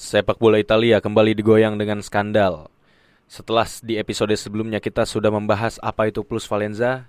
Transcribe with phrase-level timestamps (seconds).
[0.00, 2.72] Sepak bola Italia kembali digoyang dengan skandal.
[3.28, 7.04] Setelah di episode sebelumnya kita sudah membahas apa itu plus Valenza,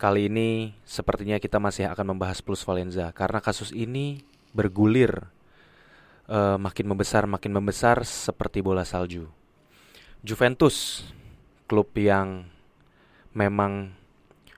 [0.00, 4.24] kali ini sepertinya kita masih akan membahas plus Valenza karena kasus ini
[4.56, 5.28] bergulir
[6.24, 9.28] uh, makin membesar makin membesar seperti bola salju.
[10.24, 11.04] Juventus,
[11.68, 12.48] klub yang
[13.36, 13.92] memang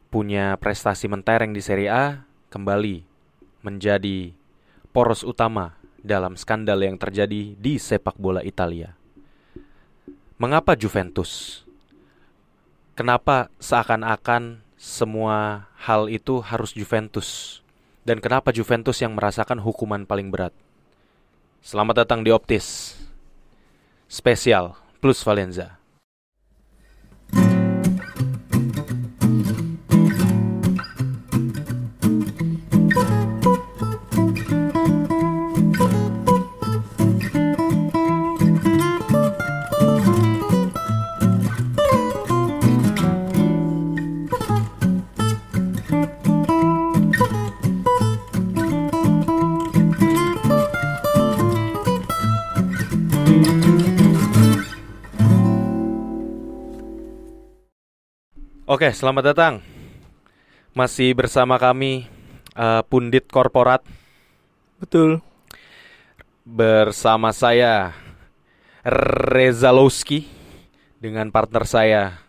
[0.06, 3.02] punya prestasi mentereng di Serie A, kembali
[3.66, 4.30] menjadi
[4.94, 8.96] poros utama dalam skandal yang terjadi di sepak bola Italia.
[10.36, 11.62] Mengapa Juventus?
[12.96, 17.60] Kenapa seakan-akan semua hal itu harus Juventus?
[18.06, 20.52] Dan kenapa Juventus yang merasakan hukuman paling berat?
[21.64, 22.94] Selamat datang di Optis.
[24.06, 25.80] Spesial plus Valenza.
[58.76, 59.64] Oke, selamat datang.
[60.76, 62.12] Masih bersama kami
[62.52, 63.80] uh, Pundit Korporat.
[64.76, 65.24] Betul.
[66.44, 67.96] Bersama saya
[69.32, 70.28] Reza Lowski
[71.00, 72.20] dengan partner saya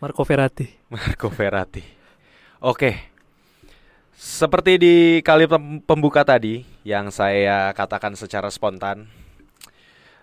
[0.00, 0.72] Marco Ferrati.
[0.88, 1.84] Marco Ferrati.
[2.64, 3.12] Oke.
[4.16, 5.44] Seperti di kali
[5.84, 9.04] pembuka tadi yang saya katakan secara spontan,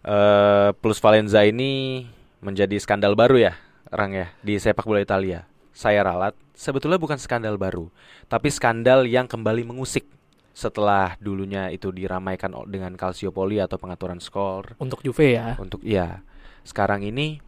[0.10, 2.02] uh, Plus Valenza ini
[2.42, 5.46] menjadi skandal baru ya Rang ya di sepak bola Italia.
[5.74, 7.88] Saya ralat, sebetulnya bukan skandal baru,
[8.28, 10.04] tapi skandal yang kembali mengusik
[10.52, 15.56] setelah dulunya itu diramaikan dengan Calciopoli atau pengaturan skor untuk Juve ya.
[15.56, 16.20] Untuk iya.
[16.68, 17.40] Sekarang ini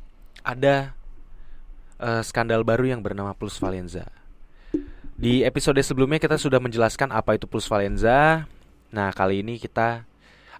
[0.47, 0.95] ada
[2.00, 4.07] uh, skandal baru yang bernama Plus Valenza.
[5.19, 8.47] Di episode sebelumnya kita sudah menjelaskan apa itu Plus Valenza.
[8.96, 10.07] Nah, kali ini kita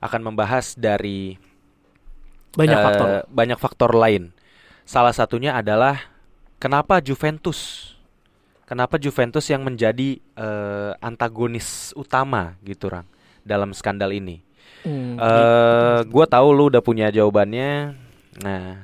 [0.04, 1.40] akan membahas dari
[2.52, 4.36] banyak uh, faktor banyak faktor lain
[4.92, 6.04] Salah satunya adalah
[6.60, 7.96] kenapa Juventus?
[8.68, 13.08] Kenapa Juventus yang menjadi uh, antagonis utama gitu, Rang,
[13.40, 14.44] dalam skandal ini?
[14.84, 17.96] Hmm, uh, gue tahu lu udah punya jawabannya.
[18.44, 18.84] Nah,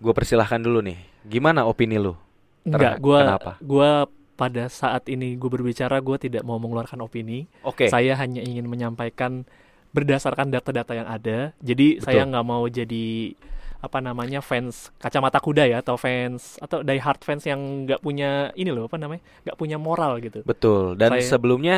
[0.00, 0.96] gue persilahkan dulu nih.
[1.28, 2.16] Gimana opini lu?
[2.64, 3.20] Enggak, gue
[3.60, 3.90] gue
[4.32, 7.52] pada saat ini gue berbicara gue tidak mau mengeluarkan opini.
[7.68, 7.84] Oke.
[7.84, 7.88] Okay.
[7.92, 9.44] Saya hanya ingin menyampaikan
[9.92, 11.52] berdasarkan data-data yang ada.
[11.60, 12.04] Jadi Betul.
[12.08, 13.36] saya nggak mau jadi
[13.82, 18.54] apa namanya fans kacamata kuda ya atau fans atau die hard fans yang nggak punya
[18.54, 20.46] ini loh apa namanya nggak punya moral gitu.
[20.46, 20.94] Betul.
[20.94, 21.76] Dan saya, sebelumnya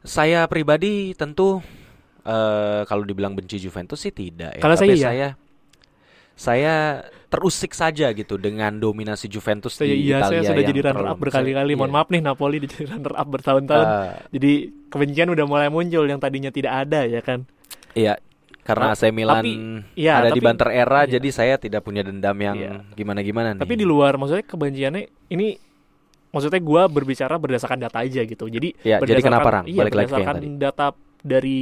[0.00, 1.60] saya pribadi tentu
[2.24, 4.62] uh, kalau dibilang benci Juventus sih tidak ya.
[4.64, 5.04] Kalau tapi saya, iya.
[5.04, 5.28] saya
[6.38, 6.74] saya
[7.28, 11.18] terusik saja gitu dengan dominasi Juventus saya, di iya, Italia saya sudah jadi runner up
[11.18, 11.74] berkali-kali.
[11.74, 11.96] mohon iya.
[11.98, 13.86] maaf nih Napoli jadi runner up bertahun-tahun.
[13.90, 14.52] Uh, jadi
[14.88, 17.44] kebencian udah mulai muncul yang tadinya tidak ada ya kan?
[17.92, 18.22] Iya,
[18.68, 19.52] karena AC Milan tapi,
[19.96, 21.16] ya, ada tapi, di banter era iya.
[21.16, 22.84] jadi saya tidak punya dendam yang iya.
[22.92, 23.64] gimana-gimana nih.
[23.64, 25.02] Tapi di luar maksudnya kebenciannya
[25.32, 25.56] ini
[26.28, 28.44] maksudnya gue berbicara berdasarkan data aja gitu.
[28.44, 29.64] Jadi ya, berdasarkan jadi kenapa Rang?
[29.64, 30.86] Iya, Balik berdasarkan lagi data
[31.24, 31.56] dari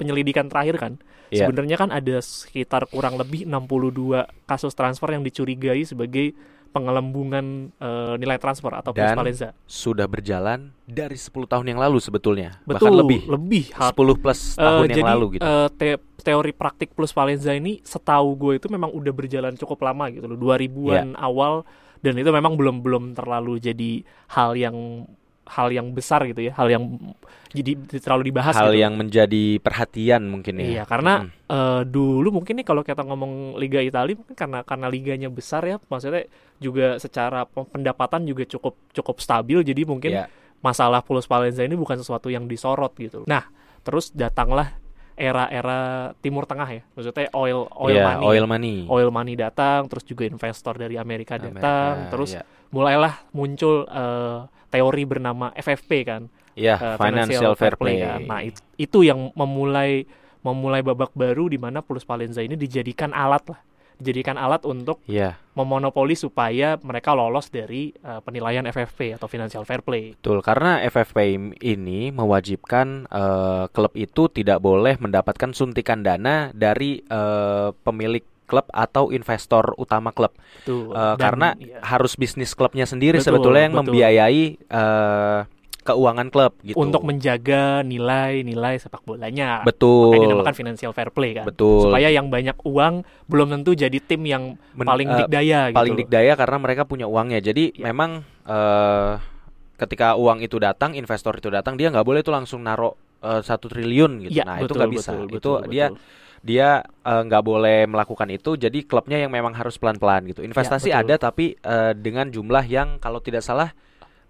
[0.00, 0.92] penyelidikan terakhir kan.
[1.28, 1.44] Yeah.
[1.44, 6.32] Sebenarnya kan ada sekitar kurang lebih 62 kasus transfer yang dicurigai sebagai
[6.70, 12.62] pengelembungan uh, nilai transfer atau Dan plus sudah berjalan dari 10 tahun yang lalu sebetulnya.
[12.62, 13.20] Betul, Bahkan lebih.
[13.26, 13.64] Lebih.
[13.74, 15.42] 10 plus uh, tahun yang jadi, lalu gitu.
[15.44, 20.08] Uh, te teori praktik plus Valenza ini setahu gue itu memang udah berjalan cukup lama
[20.14, 20.38] gitu loh.
[20.38, 21.18] 2000-an yeah.
[21.18, 21.66] awal
[22.00, 25.04] dan itu memang belum belum terlalu jadi hal yang
[25.50, 26.86] hal yang besar gitu ya, hal yang
[27.50, 28.54] jadi terlalu dibahas.
[28.54, 28.86] Hal gitu.
[28.86, 30.66] yang menjadi perhatian mungkin ya.
[30.70, 31.50] Iya, karena hmm.
[31.50, 35.82] uh, dulu mungkin nih kalau kita ngomong Liga Italia mungkin karena karena liganya besar ya,
[35.90, 36.30] maksudnya
[36.62, 40.30] juga secara pendapatan juga cukup cukup stabil, jadi mungkin yeah.
[40.62, 43.26] masalah Pulau Palenza ini bukan sesuatu yang disorot gitu.
[43.26, 43.50] Nah,
[43.82, 44.78] terus datanglah
[45.18, 50.06] era-era Timur Tengah ya, maksudnya oil oil yeah, money, oil money, oil money datang, terus
[50.06, 52.46] juga investor dari Amerika, Amerika datang, terus yeah.
[52.70, 56.22] mulailah muncul uh, teori bernama FFP kan.
[56.54, 58.02] Iya, uh, financial, financial fair play.
[58.02, 58.14] play ya.
[58.22, 60.06] Nah, it, itu yang memulai
[60.40, 63.60] memulai babak baru di mana Plus Palenza ini dijadikan alat lah.
[64.00, 65.36] Dijadikan alat untuk yeah.
[65.52, 70.16] memonopoli supaya mereka lolos dari uh, penilaian FFP atau financial fair play.
[70.16, 77.76] Betul, karena FFP ini mewajibkan uh, klub itu tidak boleh mendapatkan suntikan dana dari uh,
[77.84, 80.34] pemilik klub atau investor utama klub.
[80.34, 80.90] Betul.
[80.90, 81.78] Uh, Dan, karena iya.
[81.86, 83.86] harus bisnis klubnya sendiri betul, sebetulnya yang betul.
[83.94, 85.40] membiayai uh,
[85.80, 86.76] keuangan klub gitu.
[86.76, 89.64] Untuk menjaga nilai-nilai sepak bolanya.
[89.64, 90.12] Betul.
[90.12, 91.48] Makanya dinamakan financial fair play kan.
[91.48, 91.88] Betul.
[91.88, 95.78] Supaya yang banyak uang belum tentu jadi tim yang Men, paling uh, dikdaya gitu.
[95.78, 97.40] Paling dikdaya karena mereka punya uangnya.
[97.40, 97.88] Jadi ya.
[97.88, 99.16] memang uh,
[99.80, 103.70] ketika uang itu datang, investor itu datang, dia nggak boleh tuh langsung naruh satu uh,
[103.72, 104.40] triliun gitu.
[104.40, 105.10] Ya, nah, betul, itu nggak bisa.
[105.12, 106.00] Betul, itu betul, dia betul
[106.40, 111.04] dia nggak uh, boleh melakukan itu jadi klubnya yang memang harus pelan-pelan gitu investasi ya,
[111.04, 113.76] ada tapi uh, dengan jumlah yang kalau tidak salah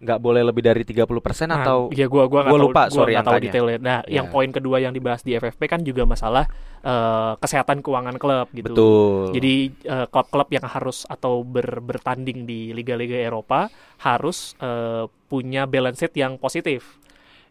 [0.00, 1.04] nggak boleh lebih dari 30%
[1.44, 3.78] nah, atau ya gua gua, gua lupa tahu, sorry gua tahu detailnya.
[3.84, 4.16] Nah, ya.
[4.20, 6.48] yang poin kedua yang dibahas di FFP kan juga masalah
[6.80, 8.72] uh, kesehatan keuangan klub gitu.
[8.72, 9.36] Betul.
[9.36, 9.54] Jadi
[9.84, 13.68] uh, klub-klub yang harus atau ber, bertanding di liga-liga Eropa
[14.00, 16.96] harus uh, punya balance sheet yang positif.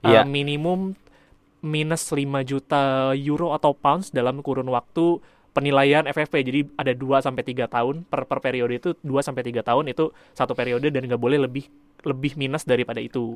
[0.02, 0.22] Uh, ya.
[0.26, 0.98] minimum
[1.60, 5.20] minus 5 juta euro atau pounds dalam kurun waktu
[5.52, 6.36] penilaian FFP.
[6.46, 10.12] Jadi ada 2 sampai 3 tahun per per periode itu 2 sampai 3 tahun itu
[10.32, 11.68] satu periode dan nggak boleh lebih
[12.08, 13.36] lebih minus daripada itu.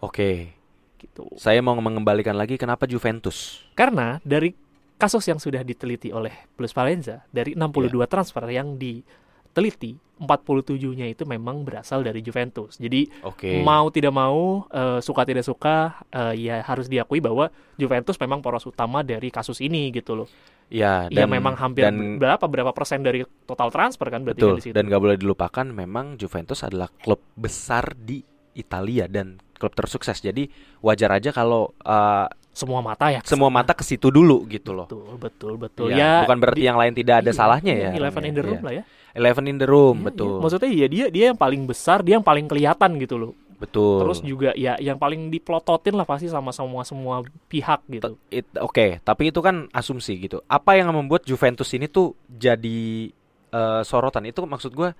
[0.00, 0.56] Oke.
[1.00, 1.24] Gitu.
[1.36, 3.64] Saya mau mengembalikan lagi kenapa Juventus?
[3.72, 4.52] Karena dari
[5.00, 8.04] kasus yang sudah diteliti oleh Plus Valenza dari 62 yeah.
[8.04, 12.76] transfer yang diteliti 47-nya itu memang berasal dari Juventus.
[12.76, 13.64] Jadi okay.
[13.64, 17.48] mau tidak mau uh, suka tidak suka uh, ya harus diakui bahwa
[17.80, 20.28] Juventus memang poros utama dari kasus ini gitu loh.
[20.70, 24.38] Ya, ya dan, ya memang hampir dan, berapa berapa persen dari total transfer kan berarti
[24.38, 24.74] betul, kan di situ.
[24.76, 28.22] Dan gak boleh dilupakan memang Juventus adalah klub besar di
[28.54, 30.22] Italia dan klub tersukses.
[30.22, 30.46] Jadi
[30.84, 35.16] wajar aja kalau uh, semua mata ya semua mata ke situ dulu gitu loh betul
[35.16, 38.24] betul betul ya, ya bukan berarti di, yang lain tidak ada iya, salahnya ya eleven
[38.26, 38.66] in the room ya.
[38.66, 38.84] lah ya
[39.16, 40.40] eleven in the room ya, betul ya.
[40.42, 44.24] maksudnya ya dia dia yang paling besar dia yang paling kelihatan gitu loh betul terus
[44.24, 47.20] juga ya yang paling diplototin lah pasti sama semua semua
[47.52, 48.90] pihak gitu oke okay.
[49.04, 53.12] tapi itu kan asumsi gitu apa yang membuat Juventus ini tuh jadi
[53.52, 54.90] uh, sorotan itu maksud gue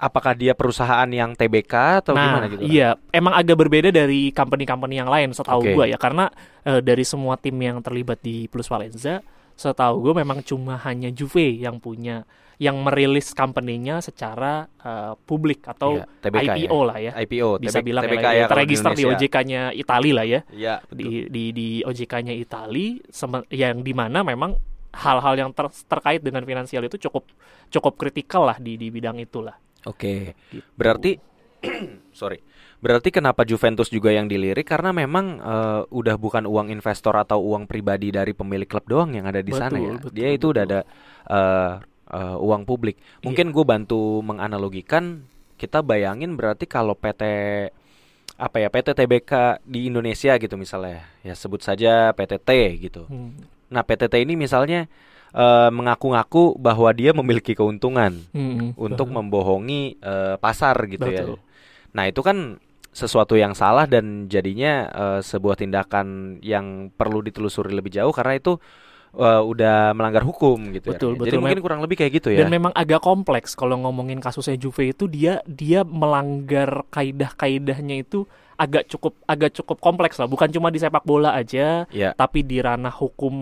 [0.00, 2.60] apakah dia perusahaan yang TBK atau nah, gimana gitu?
[2.64, 5.74] Iya, emang agak berbeda dari company-company yang lain setahu okay.
[5.76, 6.32] gue ya karena
[6.64, 9.20] uh, dari semua tim yang terlibat di Plus Valenza,
[9.54, 12.24] setahu gue memang cuma hanya Juve yang punya
[12.60, 16.84] yang merilis company-nya secara uh, publik atau iya, TBK IPO ya.
[16.84, 17.12] lah ya.
[17.24, 20.40] IPO, bisa TBK, bilang TBK ya, ya terregister di OJK-nya Itali lah ya.
[20.52, 23.00] Iya, di di di OJK-nya Itali
[23.56, 24.60] yang di mana memang
[24.92, 27.32] hal-hal yang ter terkait dengan finansial itu cukup
[27.72, 29.56] cukup kritikal lah di di bidang itulah.
[29.88, 30.36] Oke.
[30.52, 30.60] Gitu.
[30.76, 31.16] Berarti
[32.20, 32.44] sorry.
[32.80, 37.68] Berarti kenapa Juventus juga yang dilirik karena memang uh, udah bukan uang investor atau uang
[37.68, 39.92] pribadi dari pemilik klub doang yang ada di betul, sana ya.
[40.00, 40.52] Betul, Dia itu betul.
[40.52, 40.80] udah ada
[41.28, 41.72] uh,
[42.10, 42.98] uh, uang publik.
[43.22, 43.54] Mungkin iya.
[43.54, 45.24] gue bantu menganalogikan
[45.56, 47.22] kita bayangin berarti kalau PT
[48.40, 53.04] apa ya PT TBK di Indonesia gitu misalnya ya sebut saja PTT gitu.
[53.04, 53.36] Hmm.
[53.68, 54.88] Nah PTT ini misalnya
[55.36, 59.16] uh, mengaku-ngaku bahwa dia memiliki keuntungan hmm, untuk betul.
[59.20, 61.20] membohongi uh, pasar gitu ya.
[61.22, 61.36] betul.
[61.36, 61.44] ya.
[61.92, 62.56] Nah itu kan
[62.90, 68.58] sesuatu yang salah dan jadinya uh, sebuah tindakan yang perlu ditelusuri lebih jauh karena itu
[69.16, 71.18] uh, udah melanggar hukum gitu betul, ya.
[71.18, 72.44] Betul, Jadi mungkin kurang lebih kayak gitu ya.
[72.44, 78.26] Dan memang agak kompleks kalau ngomongin kasusnya Juve itu dia dia melanggar kaidah-kaidahnya itu
[78.60, 82.12] agak cukup agak cukup kompleks lah bukan cuma di sepak bola aja yeah.
[82.12, 83.32] tapi di ranah hukum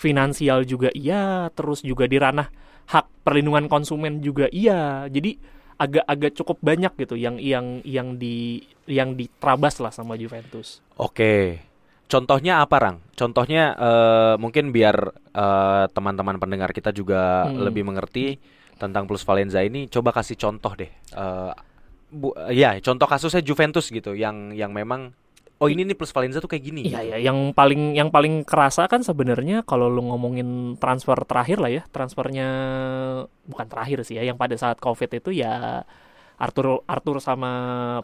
[0.00, 2.48] finansial juga iya terus juga di ranah
[2.88, 5.36] hak perlindungan konsumen juga iya jadi
[5.76, 10.80] agak-agak cukup banyak gitu yang yang yang di yang diterabas lah sama Juventus.
[10.96, 11.60] Oke.
[12.06, 12.96] Contohnya apa, Rang?
[13.18, 14.96] Contohnya uh, mungkin biar
[15.34, 17.58] uh, teman-teman pendengar kita juga hmm.
[17.66, 18.38] lebih mengerti
[18.78, 20.92] tentang Plus Valenza ini, coba kasih contoh deh.
[21.16, 21.50] Uh,
[22.12, 25.10] bu, ya contoh kasusnya Juventus gitu yang yang memang
[25.56, 26.82] oh ini nih plus Valenza tuh kayak gini.
[26.84, 27.10] Iya gitu.
[27.16, 31.82] ya, yang paling yang paling kerasa kan sebenarnya kalau lu ngomongin transfer terakhir lah ya,
[31.88, 32.48] transfernya
[33.48, 35.80] bukan terakhir sih ya, yang pada saat Covid itu ya
[36.36, 37.50] Arthur Arthur sama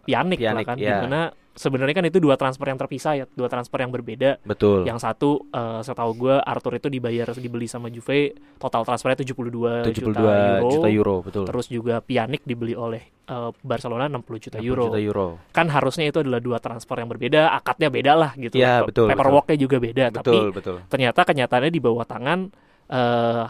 [0.08, 0.88] Pianik, Pianik lah kan, ya.
[0.88, 1.20] di mana
[1.52, 4.40] sebenarnya kan itu dua transfer yang terpisah ya, dua transfer yang berbeda.
[4.44, 4.88] Betul.
[4.88, 9.92] Yang satu uh, setahu gue Arthur itu dibayar dibeli sama Juve, total transfernya 72, 72
[9.92, 10.70] juta euro.
[10.72, 11.44] juta euro, betul.
[11.48, 14.84] Terus juga Pjanic dibeli oleh uh, Barcelona 60 juta 60 euro.
[14.88, 15.26] juta euro.
[15.52, 18.56] Kan harusnya itu adalah dua transfer yang berbeda, akadnya beda lah gitu.
[18.56, 19.12] Ya, betul.
[19.12, 20.76] Paperworknya juga beda, betul, tapi betul.
[20.88, 22.48] ternyata kenyataannya di bawah tangan
[22.88, 23.44] uh,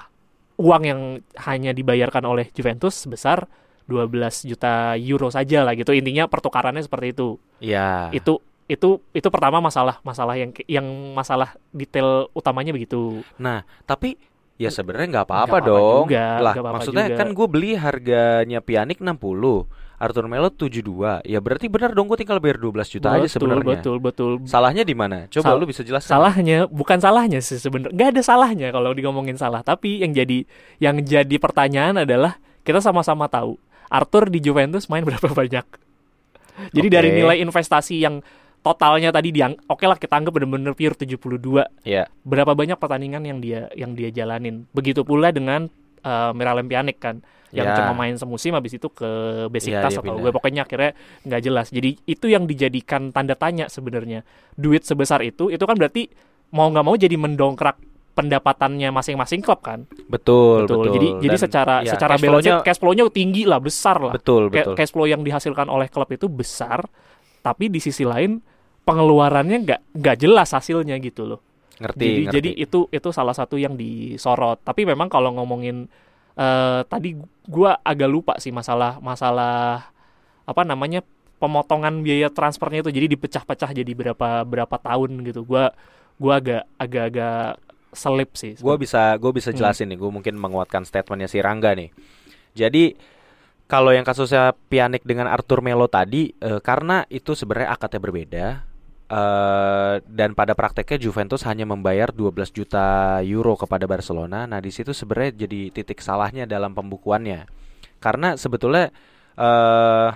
[0.59, 1.01] uang yang
[1.49, 3.47] hanya dibayarkan oleh Juventus sebesar
[3.87, 5.91] 12 juta euro saja lah gitu.
[5.95, 7.29] Intinya pertukarannya seperti itu.
[7.63, 8.11] Iya.
[8.15, 8.39] itu
[8.71, 13.21] itu itu pertama masalah masalah yang yang masalah detail utamanya begitu.
[13.37, 14.17] Nah tapi
[14.57, 16.07] ya sebenarnya nggak apa-apa dong.
[16.07, 17.19] juga, lah apa -apa maksudnya juga.
[17.19, 19.67] kan gue beli harganya pianik 60
[20.03, 23.79] Arthur Melo 72 ya berarti benar dong gue tinggal bayar 12 juta betul, aja sebenarnya.
[23.79, 24.33] betul betul.
[24.47, 25.31] Salahnya di mana?
[25.31, 29.39] Coba Sal lu bisa jelaskan salahnya bukan salahnya sih sebenarnya nggak ada salahnya kalau ngomongin
[29.39, 29.63] salah.
[29.63, 30.43] Tapi yang jadi
[30.83, 33.59] yang jadi pertanyaan adalah kita sama-sama tahu
[33.93, 35.67] Arthur di Juventus main berapa banyak.
[36.73, 36.97] Jadi okay.
[36.97, 38.25] dari nilai investasi yang
[38.63, 41.21] totalnya tadi diang oke lah kita anggap benar-benar pure 72.
[41.85, 42.09] Iya.
[42.25, 44.65] Berapa banyak pertandingan yang dia yang dia jalanin.
[44.73, 45.69] Begitu pula dengan
[46.07, 47.21] uh, Miralem Pjanic kan
[47.53, 47.77] yang Ya.
[47.85, 49.05] cuma main semusim habis itu ke
[49.53, 50.97] Besiktas dia atau gue pokoknya akhirnya
[51.29, 51.69] nggak jelas.
[51.69, 54.25] Jadi itu yang dijadikan tanda tanya sebenarnya.
[54.57, 56.09] Duit sebesar itu itu kan berarti
[56.57, 59.89] mau nggak mau jadi mendongkrak pendapatannya masing-masing klub kan.
[60.09, 60.93] Betul, betul.
[60.93, 64.13] Jadi jadi Dan, secara ya, secara cash balance cash flow-nya tinggi lah, besar lah.
[64.13, 64.77] betul, betul.
[64.77, 66.85] cash flow yang dihasilkan oleh klub itu besar,
[67.41, 68.39] tapi di sisi lain
[68.85, 71.41] pengeluarannya nggak nggak jelas hasilnya gitu loh.
[71.81, 72.35] Ngerti, jadi ngerti.
[72.37, 74.61] jadi itu itu salah satu yang disorot.
[74.61, 75.89] Tapi memang kalau ngomongin
[76.33, 77.17] eh tadi
[77.49, 79.89] gua agak lupa sih masalah masalah
[80.45, 81.05] apa namanya
[81.37, 85.49] pemotongan biaya transfernya itu jadi dipecah-pecah jadi berapa berapa tahun gitu.
[85.49, 85.73] Gua
[86.21, 88.57] gua agak agak-agak selip sih.
[88.57, 89.59] Gue bisa gue bisa Hmm.
[89.61, 91.93] jelasin nih, gue mungkin menguatkan statementnya si Rangga nih.
[92.57, 92.97] Jadi
[93.69, 98.47] kalau yang kasusnya Pjanic dengan Arthur Melo tadi, eh, karena itu sebenarnya akadnya berbeda
[99.13, 104.49] eh, dan pada prakteknya Juventus hanya membayar 12 juta euro kepada Barcelona.
[104.49, 107.45] Nah di situ sebenarnya jadi titik salahnya dalam pembukuannya,
[108.01, 108.89] karena sebetulnya
[109.37, 110.11] eh,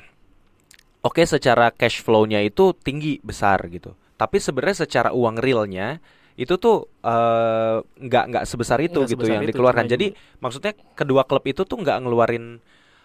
[1.05, 6.01] oke secara cash flow-nya itu tinggi besar gitu, tapi sebenarnya secara uang realnya
[6.37, 9.85] itu tuh eh, nggak nggak sebesar itu Nggak gitu sebesar yang itu, dikeluarkan.
[9.85, 10.07] cuma Jadi
[10.39, 12.61] maksudnya kedua klub itu tuh nggak ngeluarin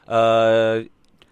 [0.06, 0.78] eh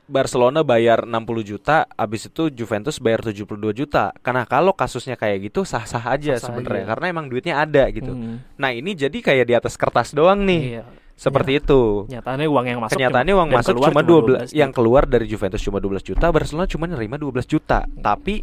[0.09, 1.13] Barcelona bayar 60
[1.45, 4.09] juta, abis itu Juventus bayar 72 juta.
[4.17, 8.09] Karena kalau kasusnya kayak gitu sah-sah aja sebenarnya karena emang duitnya ada gitu.
[8.09, 10.61] Hmm, Nah, ini jadi kayak di atas kertas doang nih.
[10.73, 10.83] iya.
[11.13, 12.07] Seperti itu.
[12.07, 14.77] Nyatanya uang yang masuk Kenyataannya cuma- uang masuk keluar cuma 12, yang juta.
[14.81, 17.83] keluar dari Juventus cuma 12 juta, Barcelona cuma nerima 12 juta.
[17.85, 18.41] Tapi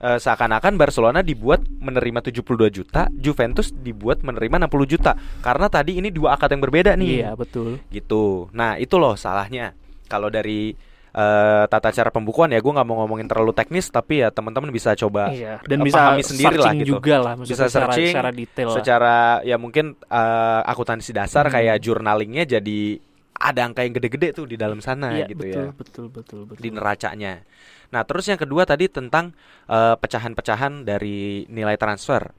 [0.00, 2.42] eh, seakan-akan Barcelona dibuat menerima 72
[2.72, 5.12] juta, Juventus dibuat menerima 60 juta.
[5.38, 7.22] Karena tadi ini dua akad yang berbeda nih.
[7.22, 7.78] Iya, betul.
[7.86, 8.48] Gitu.
[8.50, 9.76] Nah, itu loh salahnya.
[10.06, 10.72] Kalau dari
[11.10, 14.94] eh, tata cara pembukuan ya gue nggak mau ngomongin terlalu teknis tapi ya teman-teman bisa
[14.94, 16.88] coba Iya, dan eh, bisa pahami sendiri lah gitu.
[16.94, 18.76] juga lah Bisa secara, searching, secara detail lah.
[18.78, 21.54] secara ya mungkin eh, akuntansi dasar Hmm.
[21.58, 23.02] kayak journalingnya jadi
[23.34, 26.62] ada angka yang gede-gede tuh di dalam sana Iya, gitu betul, ya betul, betul, betul.
[26.62, 27.42] di neracanya.
[27.90, 29.34] Nah terus yang kedua tadi tentang
[29.66, 32.30] eh, pecahan-pecahan dari nilai transfer.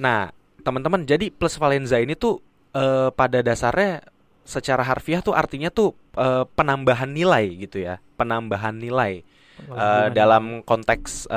[0.00, 2.40] Nah teman-teman jadi plus Valenza ini tuh
[2.76, 4.04] eh, pada dasarnya
[4.44, 9.22] secara harfiah tuh artinya tuh eh, penambahan nilai gitu ya, penambahan nilai.
[9.60, 10.08] Gimana?
[10.08, 11.28] dalam konteks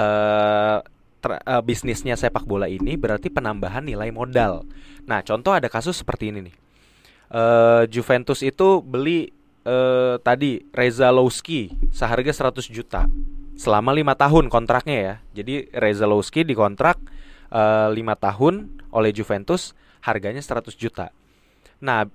[1.24, 4.68] ter- eh, bisnisnya sepak bola ini berarti penambahan nilai modal.
[5.08, 6.56] Nah, contoh ada kasus seperti ini nih.
[7.32, 9.32] Eh, Juventus itu beli
[9.63, 13.08] eh, tadi Reza Lowski seharga 100 juta
[13.55, 15.15] selama lima tahun kontraknya ya.
[15.43, 17.00] Jadi Reza Lowski dikontrak
[17.51, 21.10] eh, lima tahun oleh Juventus harganya 100 juta.
[21.79, 22.08] Nah,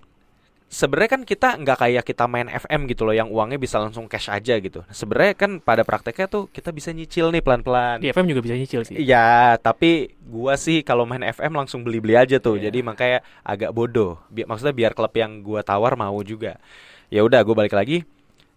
[0.69, 4.29] sebenarnya kan kita nggak kayak kita main FM gitu loh yang uangnya bisa langsung cash
[4.29, 4.85] aja gitu.
[4.93, 8.05] Sebenarnya kan pada prakteknya tuh kita bisa nyicil nih pelan-pelan.
[8.05, 8.97] di FM juga bisa nyicil sih.
[9.01, 12.61] Iya, tapi gua sih kalau main FM langsung beli-beli aja tuh.
[12.61, 12.69] Iya.
[12.69, 14.21] Jadi makanya agak bodoh.
[14.29, 16.61] Bi maksudnya biar klub yang gua tawar mau juga.
[17.09, 18.05] Ya udah, gua balik lagi.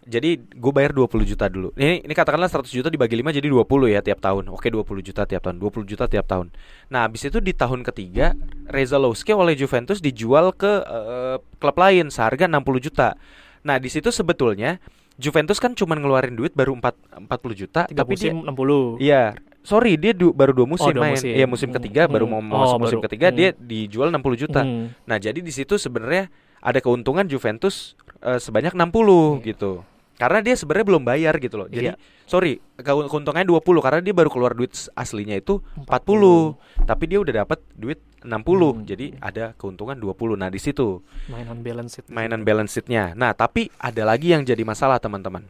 [0.01, 1.69] Jadi gue bayar 20 juta dulu.
[1.77, 4.49] Ini ini katakanlah 100 juta dibagi 5 jadi 20 ya tiap tahun.
[4.49, 5.61] Oke, 20 juta tiap tahun.
[5.61, 6.49] 20 juta tiap tahun.
[6.89, 8.33] Nah, habis itu di tahun ketiga
[8.65, 13.13] Reza Lowski oleh Juventus dijual ke eh, klub lain seharga 60 juta.
[13.61, 14.81] Nah, di situ sebetulnya
[15.15, 18.97] Juventus kan cuma ngeluarin duit baru 4 40 juta, Tiga tapi dia musim 60.
[18.97, 21.13] Iya, sorry dia du- baru dua musim dua main.
[21.13, 21.29] musim.
[21.29, 21.77] Iya musim Hmm.
[21.77, 23.05] ketiga baru mau masuk Oh, musim baru.
[23.05, 23.37] ketiga Hmm.
[23.37, 24.65] dia dijual 60 juta.
[24.65, 24.89] Hmm.
[25.05, 26.25] Nah jadi di situ sebenarnya
[26.57, 29.53] ada keuntungan Juventus eh, sebanyak 60 Iya.
[29.53, 29.71] gitu.
[30.15, 31.65] Karena dia sebenarnya belum bayar gitu loh.
[31.65, 31.97] Jadi Iya.
[32.25, 36.53] sorry keun- keuntungannya 20 karena dia baru keluar duit aslinya itu 40.
[36.77, 38.77] Tapi dia udah dapat duit 60.
[38.77, 38.85] Hmm.
[38.85, 40.37] Jadi ada keuntungan 20.
[40.37, 42.05] Nah di situ Mainan balance sheet.
[42.07, 43.17] mainan balance sheet-nya.
[43.17, 45.41] Nah, tapi ada lagi yang jadi masalah, teman-teman.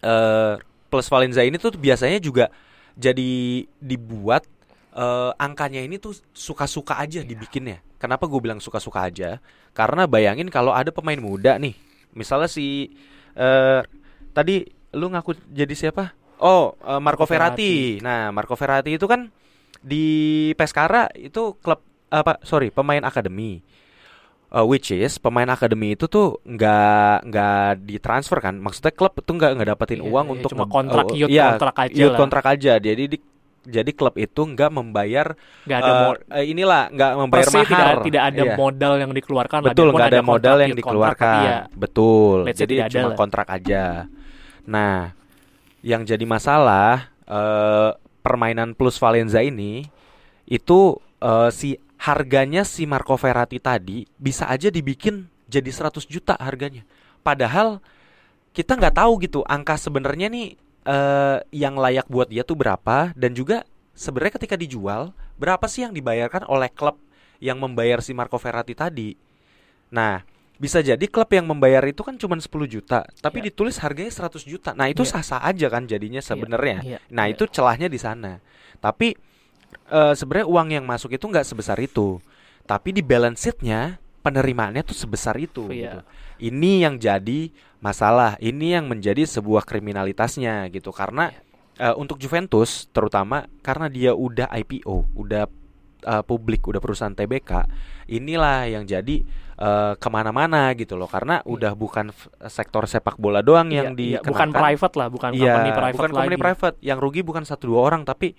[0.00, 0.54] Eh
[0.88, 2.52] plus Valenza ini tuh biasanya juga
[2.92, 3.30] jadi
[3.78, 4.44] dibuat
[4.90, 7.80] eh angkanya ini tuh suka-suka aja dibikinnya.
[8.00, 9.44] Kenapa gue bilang suka-suka aja?
[9.76, 11.76] Karena bayangin kalau ada pemain muda nih,
[12.16, 12.88] misalnya si
[13.36, 13.80] eh
[14.32, 14.64] tadi
[14.96, 16.16] lu ngaku jadi siapa?
[16.40, 18.00] Oh, eh, Marco Marco Verratti.
[18.00, 19.28] Nah, Marco Verratti itu kan
[19.84, 20.04] di
[20.56, 22.40] Pescara itu klub apa?
[22.40, 23.60] Sorry, pemain akademi.
[24.50, 29.54] Uh, which is pemain akademi itu tuh nggak nggak ditransfer kan maksudnya klub tuh nggak
[29.54, 32.18] nggak dapetin Iya, uang iya, untuk cuma kontrak, uh, youth iya, kontrak aja youth lah.
[32.18, 33.16] kontrak aja jadi di,
[33.60, 35.36] jadi klub itu nggak membayar
[35.68, 37.68] Nggak ada uh, inilah nggak membayar per se mahar.
[37.68, 38.54] tidak tidak ada Iya.
[38.56, 41.34] modal yang dikeluarkan betul nggak ada, modal kontrak, yang kontrak, dikeluarkan.
[41.36, 42.36] tapi ya betul.
[42.48, 43.18] let's jadi ada cuma lah.
[43.18, 43.84] kontrak aja.
[44.64, 44.96] Nah
[45.80, 47.90] yang jadi masalah eh,
[48.20, 49.84] permainan plus Valenza ini
[50.44, 50.80] itu
[51.20, 56.80] eh, si harganya si Marco Verratti tadi bisa aja dibikin jadi 100 juta harganya.
[57.20, 57.84] Padahal
[58.50, 60.56] kita nggak tahu gitu angka sebenarnya nih
[60.86, 65.92] uh, yang layak buat dia tuh berapa dan juga sebenarnya ketika dijual berapa sih yang
[65.92, 66.96] dibayarkan oleh klub
[67.40, 69.16] yang membayar si Marco Verratti tadi.
[69.90, 70.20] Nah,
[70.60, 73.46] bisa jadi klub yang membayar itu kan cuma 10 juta, tapi yeah.
[73.48, 74.70] ditulis harganya 100 juta.
[74.76, 75.10] Nah, itu iya.
[75.16, 75.50] sah-sah yeah.
[75.56, 76.28] aja kan jadinya iya.
[76.28, 76.78] sebenarnya.
[76.84, 76.92] Yeah.
[77.00, 77.00] Yeah.
[77.08, 77.34] Nah, yeah.
[77.34, 78.44] itu celahnya di sana.
[78.76, 79.16] Tapi
[79.88, 82.20] uh, sebenarnya uang yang masuk itu nggak sebesar itu.
[82.68, 85.80] Tapi di balance sheetnya penerimaannya tuh sebesar itu yeah.
[85.80, 85.98] gitu.
[86.52, 87.48] Ini yang jadi
[87.80, 90.92] masalah, ini yang menjadi sebuah kriminalitasnya gitu.
[90.92, 91.32] Karena
[91.80, 95.44] uh, untuk Juventus terutama karena dia udah IPO, udah
[96.04, 97.66] uh, publik, udah perusahaan TBK,
[98.12, 99.24] inilah yang jadi
[99.56, 101.08] uh, ke mana-mana gitu loh.
[101.08, 101.48] Karena hmm.
[101.50, 102.12] udah bukan
[102.52, 105.96] sektor sepak bola doang iya, yang di iya, bukan private lah bukan iya, company private
[105.96, 106.76] bukan company private.
[106.84, 108.36] Yang rugi bukan satu dua orang tapi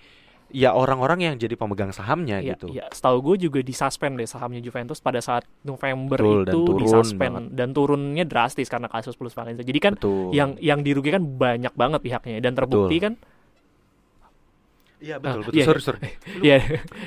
[0.51, 2.72] ya orang-orang yang jadi pemegang sahamnya ya, gitu.
[2.72, 7.55] Ya, setahu gue juga disuspend deh sahamnya Juventus pada saat November Betul, itu disuspend banget.
[7.55, 9.63] dan turunnya drastis karena kasus plus Valencia.
[9.63, 10.36] Jadi kan Betul.
[10.36, 13.05] yang yang dirugikan banyak banget pihaknya dan terbukti Betul.
[13.08, 13.13] kan
[15.01, 15.58] Iya betul, ah, betul.
[15.58, 16.00] Iya, sorry, sorry.
[16.46, 16.58] Iya,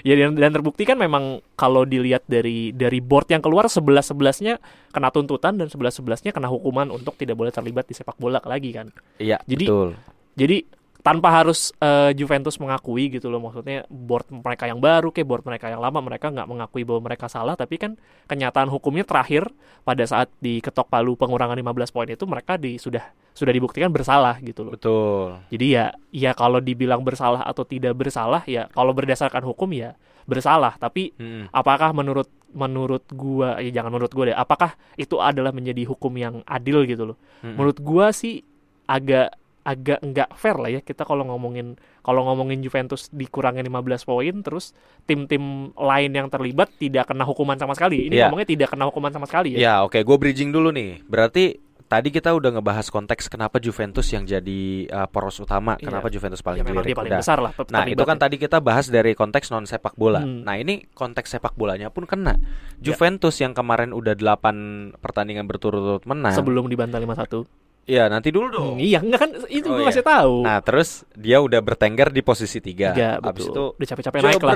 [0.02, 4.58] ya, dan, dan terbukti kan memang kalau dilihat dari dari board yang keluar sebelas sebelasnya
[4.90, 8.74] kena tuntutan dan sebelas sebelasnya kena hukuman untuk tidak boleh terlibat di sepak bola lagi
[8.74, 8.90] kan.
[9.22, 9.88] Iya, jadi, betul.
[10.34, 10.56] Jadi
[11.04, 15.68] tanpa harus uh, Juventus mengakui gitu loh maksudnya board mereka yang baru kayak board mereka
[15.68, 19.52] yang lama mereka nggak mengakui bahwa mereka salah tapi kan kenyataan hukumnya terakhir
[19.84, 23.04] pada saat diketok palu pengurangan 15 poin itu mereka di sudah
[23.36, 24.72] sudah dibuktikan bersalah gitu loh.
[24.72, 25.44] Betul.
[25.52, 29.92] Jadi ya ya kalau dibilang bersalah atau tidak bersalah ya kalau berdasarkan hukum ya
[30.24, 31.52] bersalah tapi hmm.
[31.52, 36.40] apakah menurut menurut gua ya jangan menurut gua deh apakah itu adalah menjadi hukum yang
[36.48, 37.20] adil gitu loh.
[37.44, 37.60] Hmm.
[37.60, 38.40] Menurut gua sih
[38.88, 44.34] agak agak nggak fair lah ya kita kalau ngomongin kalau ngomongin Juventus dikurangin 15 poin
[44.44, 44.76] terus
[45.08, 48.12] tim-tim lain yang terlibat tidak kena hukuman sama sekali.
[48.12, 48.28] Ini yeah.
[48.28, 49.58] ngomongnya tidak kena hukuman sama sekali ya.
[49.58, 50.02] Ya, yeah, oke, okay.
[50.04, 51.00] gue bridging dulu nih.
[51.08, 51.56] Berarti
[51.88, 55.88] tadi kita udah ngebahas konteks kenapa Juventus yang jadi uh, poros utama, yeah.
[55.88, 57.56] kenapa Juventus paling ya, paling besar lah.
[57.72, 60.20] Nah, itu kan tadi kita bahas dari konteks non sepak bola.
[60.20, 60.44] Hmm.
[60.44, 62.36] Nah, ini konteks sepak bolanya pun kena.
[62.36, 62.92] Ya.
[62.92, 63.48] Juventus yeah.
[63.48, 68.68] yang kemarin udah 8 pertandingan berturut-turut menang sebelum dibantai 5-1 Iya nanti dulu dong.
[68.76, 69.90] Hmm, iya enggak kan itu oh, gue iya.
[69.92, 70.34] kasih tahu.
[70.40, 72.96] Nah terus dia udah bertengger di posisi tiga.
[72.96, 73.52] Tiga Abis betul.
[73.52, 74.54] itu udah capek-capek naik lah.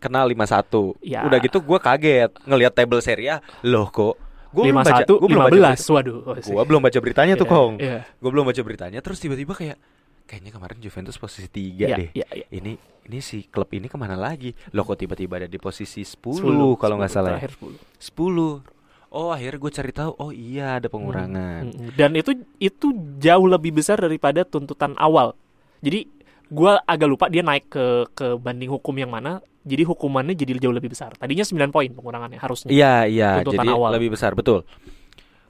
[0.00, 0.96] kena lima satu.
[1.04, 1.22] Ya.
[1.28, 3.44] Udah gitu gue kaget ngelihat table seri A.
[3.64, 4.16] Loh kok
[4.52, 6.18] Gue belum baca, gue belum baca waduh.
[6.28, 7.72] Oh, gue belum baca beritanya tuh, iya, Kong.
[7.80, 8.00] Yeah.
[8.20, 9.80] Gue belum baca beritanya, terus tiba-tiba kayak
[10.28, 12.08] kayaknya kemarin Juventus posisi tiga yeah, deh.
[12.12, 12.48] Yeah, yeah.
[12.52, 12.72] Ini
[13.08, 14.52] ini si klub ini ke mana lagi?
[14.76, 17.40] Loh kok tiba-tiba ada di posisi 10, 10 kalau nggak salah.
[17.40, 17.48] Ya?
[17.48, 18.60] Terakhir 10.
[18.60, 18.81] 10
[19.12, 21.62] oh akhirnya gue cari tahu oh iya ada pengurangan.
[21.68, 25.36] hmm, hmm, dan itu itu jauh lebih besar daripada tuntutan awal.
[25.84, 26.08] Jadi
[26.52, 30.74] gue agak lupa dia naik ke ke banding hukum yang mana jadi hukumannya jadi jauh
[30.74, 31.14] lebih besar.
[31.14, 32.72] Tadinya 9 poin pengurangannya harusnya.
[32.72, 33.90] Iya iya tuntutan jadi awal.
[33.94, 34.66] lebih besar betul.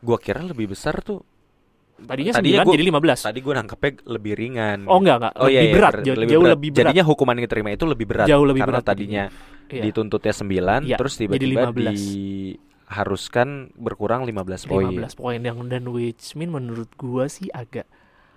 [0.03, 1.23] Gue kira lebih besar tuh
[2.03, 4.79] Tadinya, tadinya 9 gua, jadi 15 Tadi gue nangkepnya lebih ringan.
[4.91, 5.35] Oh enggak enggak.
[5.39, 6.51] Oh, Lebih iya, iya, berat Jauh lebih, berat.
[6.51, 6.83] lebih berat.
[6.83, 9.25] Jadinya hukuman yang diterima itu lebih berat Jauh lebih Karena berat tadinya
[9.71, 9.83] iya.
[9.87, 11.95] dituntutnya 9 ya, Terus tiba-tiba di
[12.93, 14.93] haruskan berkurang 15 poin.
[14.93, 17.89] 15 poin yang dan which mean menurut gua sih agak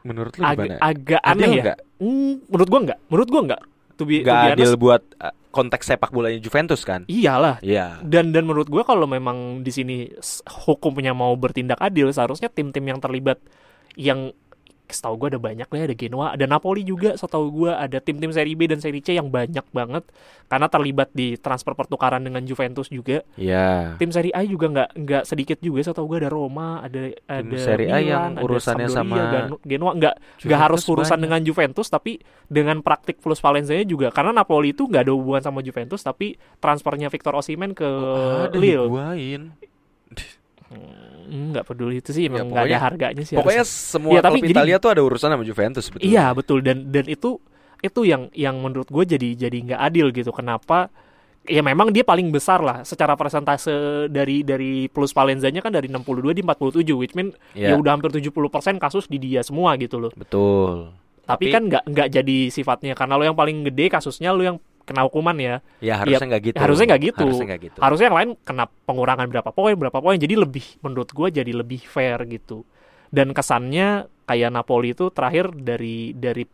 [0.05, 0.75] menurut lu ag gimana?
[0.79, 1.63] Agak aneh ya.
[1.65, 1.77] Enggak?
[1.99, 2.99] Mm, menurut gua enggak.
[3.09, 3.61] Menurut gua enggak.
[3.95, 7.07] To be, gak adil buat uh, konteks sepak bolanya Juventus kan?
[7.07, 7.63] Iyalah.
[7.63, 8.03] Iya.
[8.05, 10.07] Dan dan menurut gua kalau memang di sini
[10.67, 13.41] hukumnya mau bertindak adil seharusnya tim-tim yang terlibat
[13.95, 14.35] yang
[14.89, 18.53] setahu gue ada banyak lah ada Genoa ada Napoli juga setahu gue ada tim-tim seri
[18.53, 20.05] B dan seri C yang banyak banget
[20.45, 23.25] karena terlibat di transfer pertukaran dengan Juventus juga.
[23.33, 27.57] Ya tim seri A juga nggak nggak sedikit juga setahu gue ada Roma ada ada
[27.57, 29.17] seri A yang urusannya ada sama
[29.65, 31.23] Genoa nggak nggak harus urusan banyak.
[31.25, 35.65] dengan Juventus tapi dengan praktik plus Valencia juga karena Napoli itu nggak ada hubungan sama
[35.65, 38.85] Juventus tapi transfernya Victor Osimhen ke oh, Lille.
[40.65, 43.89] Hmm, nggak peduli itu sih emang ya, nggak ada harganya sih pokoknya harusnya.
[43.91, 47.41] semua ya, tapi Italia tuh ada urusan sama Juventus betul iya betul dan dan itu
[47.83, 50.89] itu yang yang menurut gue jadi jadi nggak adil gitu kenapa
[51.45, 56.33] ya memang dia paling besar lah secara persentase dari dari plus Valenzanya kan dari 62
[56.33, 57.73] di 47 which mean yeah.
[57.73, 60.11] ya udah hampir 70% kasus di dia semua gitu loh.
[60.17, 60.89] Betul.
[61.25, 64.57] Tapi, Tapi kan nggak nggak jadi sifatnya karena lo yang paling gede kasusnya lo yang
[64.85, 65.55] kena hukuman ya.
[65.81, 66.57] Ya harusnya ya, nggak ya, gitu.
[66.61, 67.25] Harusnya nggak gitu.
[67.25, 67.79] Harusnya gak gitu.
[67.81, 70.17] Harusnya yang lain kena pengurangan berapa poin berapa poin.
[70.21, 72.63] Jadi lebih menurut gue jadi lebih fair gitu.
[73.09, 76.45] Dan kesannya kayak Napoli itu terakhir dari dari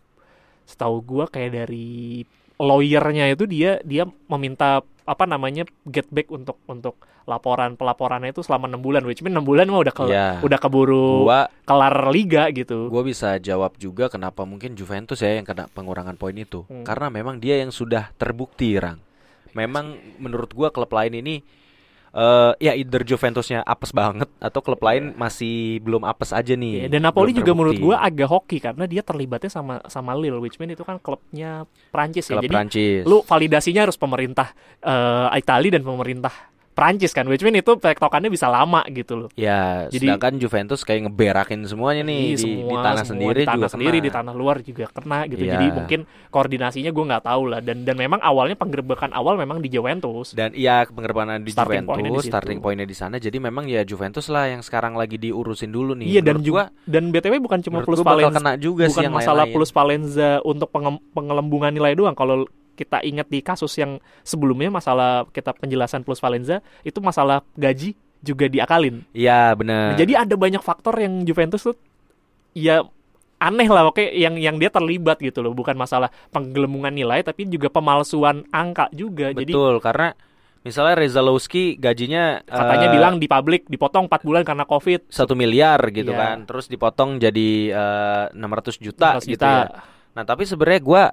[0.65, 2.23] setahu gue kayak dari
[2.61, 8.69] lawyernya itu dia dia meminta apa namanya get back untuk untuk laporan pelaporannya itu selama
[8.69, 10.37] enam bulan which mean enam bulan mah udah ke, yeah.
[10.41, 15.45] udah keburu gua, kelar liga gitu gue bisa jawab juga kenapa mungkin Juventus ya yang
[15.45, 16.85] kena pengurangan poin itu hmm.
[16.85, 19.01] karena memang dia yang sudah terbukti rang
[19.57, 21.41] memang menurut gue klub lain ini
[22.15, 24.88] uh, ya either Juventusnya apes banget atau klub yeah.
[24.93, 26.88] lain masih belum apes aja nih.
[26.88, 30.60] Yeah, dan Napoli juga menurut gue agak hoki karena dia terlibatnya sama sama Lille, which
[30.60, 32.38] mean itu kan klubnya Prancis ya.
[32.38, 33.02] Klub Jadi Prancis.
[33.08, 36.34] lu validasinya harus pemerintah uh, Italia dan pemerintah
[36.81, 39.29] Prancis kan, which mean itu tektokannya bisa lama gitu loh.
[39.37, 43.37] Ya, Jadi, sedangkan Juventus kayak ngeberakin semuanya nih iya, di, semua, di tanah semua, sendiri
[43.37, 44.05] di tanah juga sendiri kena.
[44.05, 45.43] di tanah luar juga kena gitu.
[45.45, 45.53] Ya.
[45.53, 45.99] Jadi mungkin
[46.33, 50.33] koordinasinya gue nggak tahu lah dan dan memang awalnya penggerbekan awal memang di Juventus.
[50.33, 53.21] Dan iya penggerbekan di starting Juventus, point starting pointnya di sana.
[53.21, 56.17] Jadi memang ya Juventus lah yang sekarang lagi diurusin dulu nih.
[56.17, 59.45] Iya dan juga dan BTW bukan cuma plus Palenza kena juga bukan sih yang masalah
[59.45, 59.55] lain -lain.
[59.61, 60.73] plus Palenza untuk
[61.13, 62.17] pengelembungan nilai doang.
[62.17, 67.93] Kalau kita ingat di kasus yang sebelumnya masalah kita penjelasan plus Valenza itu masalah gaji
[68.21, 69.01] juga diakalin.
[69.12, 69.93] Iya benar.
[69.93, 71.75] Nah, jadi ada banyak faktor yang Juventus tuh
[72.53, 72.86] ya
[73.41, 77.73] aneh lah oke yang yang dia terlibat gitu loh bukan masalah penggelembungan nilai tapi juga
[77.73, 80.07] pemalsuan angka juga betul jadi, karena
[80.62, 85.34] misalnya Reza Lowski gajinya katanya uh, bilang di publik dipotong 4 bulan karena covid satu
[85.34, 86.38] miliar gitu yeah.
[86.38, 89.65] kan terus dipotong jadi uh, eh, 600 juta 600 gitu ya
[90.12, 91.03] nah tapi sebenarnya gue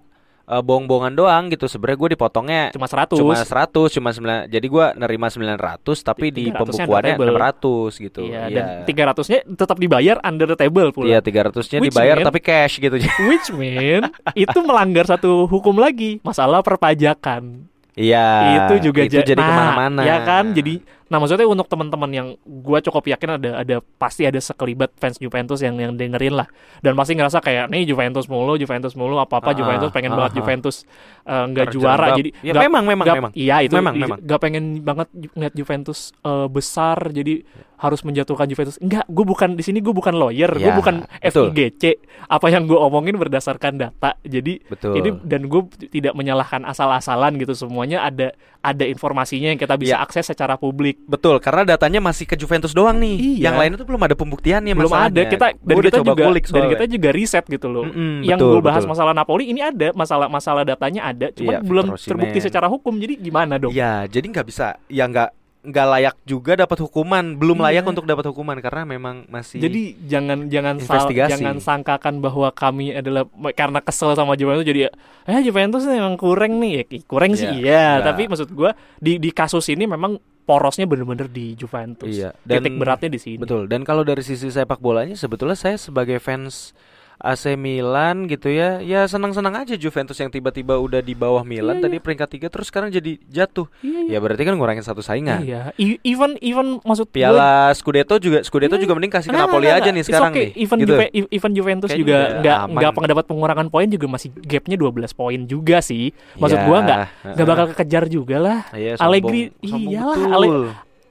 [0.48, 1.68] uh, bohong-bohongan doang gitu.
[1.68, 3.20] Sebenarnya gue dipotongnya cuma 100.
[3.20, 4.48] Cuma 100, cuma 9.
[4.48, 8.20] Jadi gue nerima 900 tapi di pembukuannya 600 gitu.
[8.24, 8.56] Iya, iya.
[8.84, 11.06] dan 300-nya tetap dibayar under the table pula.
[11.06, 12.96] Iya, 300-nya dibayar mean, tapi cash gitu.
[13.28, 17.68] Which mean itu melanggar satu hukum lagi, masalah perpajakan.
[17.98, 18.26] Iya.
[18.64, 20.00] Itu juga itu jadi nah, ke mana-mana.
[20.06, 24.36] Ya kan, jadi Nah maksudnya untuk teman-teman yang gue cukup yakin ada ada pasti ada
[24.36, 26.48] sekelibat fans Juventus yang yang dengerin lah.
[26.84, 30.16] Dan pasti ngerasa kayak nih Juventus mulu Juventus mulu apa apa uh, Juventus pengen uh,
[30.20, 30.76] banget uh, Juventus
[31.24, 32.06] eh, nggak uh, juara.
[32.12, 33.32] Jadi ya, gak, memang memang gak, memang.
[33.32, 34.18] iya itu memang, memang.
[34.20, 37.00] gak pengen banget ngeliat Juventus uh, besar.
[37.08, 37.40] Jadi
[37.78, 41.82] harus menjatuhkan Juventus enggak gue bukan di sini gue bukan lawyer ya, gue bukan FIGC
[42.26, 44.98] apa yang gue omongin berdasarkan data jadi betul.
[44.98, 50.02] ini dan gue tidak menyalahkan asal-asalan gitu semuanya ada ada informasinya yang kita bisa ya.
[50.02, 53.16] akses secara publik Betul, karena datanya masih ke Juventus doang nih.
[53.16, 53.48] Iya.
[53.48, 55.22] Yang lain itu belum ada pembuktiannya Belum ada.
[55.24, 57.88] Kita dan kita juga dan kita juga riset gitu loh.
[57.88, 58.92] Mm -hmm, yang gue bahas betul.
[58.92, 62.92] masalah Napoli ini ada, masalah masalah datanya ada, cuma iya, belum terbukti secara hukum.
[62.98, 63.72] Jadi gimana dong?
[63.72, 65.30] Ya, jadi nggak bisa ya nggak
[65.68, 67.90] nggak layak juga dapat hukuman belum layak iya.
[67.92, 73.28] untuk dapat hukuman karena memang masih jadi jangan jangan sal, jangan sangkakan bahwa kami adalah
[73.52, 74.88] karena kesel sama Juventus jadi
[75.28, 77.40] eh Juventus memang kurang nih ya kurang yeah.
[77.40, 77.92] sih iya yeah.
[78.00, 80.16] tapi maksud gue di di kasus ini memang
[80.48, 82.32] porosnya bener-bener di Juventus iya.
[82.40, 86.16] dan, titik beratnya di sini betul dan kalau dari sisi sepak bolanya sebetulnya saya sebagai
[86.16, 86.72] fans
[87.18, 88.78] AC Milan gitu ya.
[88.78, 92.02] Ya senang-senang aja Juventus yang tiba-tiba udah di bawah Milan iya, tadi iya.
[92.02, 93.66] peringkat tiga terus sekarang jadi jatuh.
[93.82, 94.10] Iya, iya.
[94.16, 95.42] ya berarti kan ngurangin satu saingan.
[95.42, 98.82] Iya even even maksud Piala gue, Scudetto juga Scudetto iya.
[98.86, 100.46] juga mending kasih ke nah, Napoli nah, aja nah, nih sekarang okay.
[100.54, 100.94] nih even gitu.
[100.94, 105.40] Juve, even Juventus Kayaknya juga nggak nggak dapat pengurangan poin juga masih gapnya 12 poin
[105.46, 106.14] juga sih.
[106.38, 106.98] Maksud ya, gua nggak
[107.34, 108.58] nggak bakal kekejar juga lah.
[108.72, 110.48] Iya, Allegri iyalah Ale,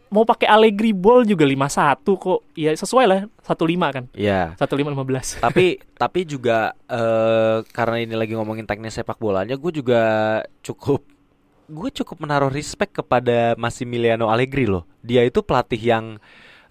[0.08, 2.40] mau pakai Allegri Ball juga 51 kok.
[2.56, 4.06] Ya sesuai lah 15 kan.
[4.16, 4.56] Iya.
[4.56, 5.42] 15 15.
[5.46, 10.02] Tapi tapi juga uh, karena ini lagi ngomongin teknis sepak bolanya, gue juga
[10.64, 11.04] cukup
[11.68, 14.88] gue cukup menaruh respect kepada Massimiliano Allegri loh.
[15.04, 16.06] Dia itu pelatih yang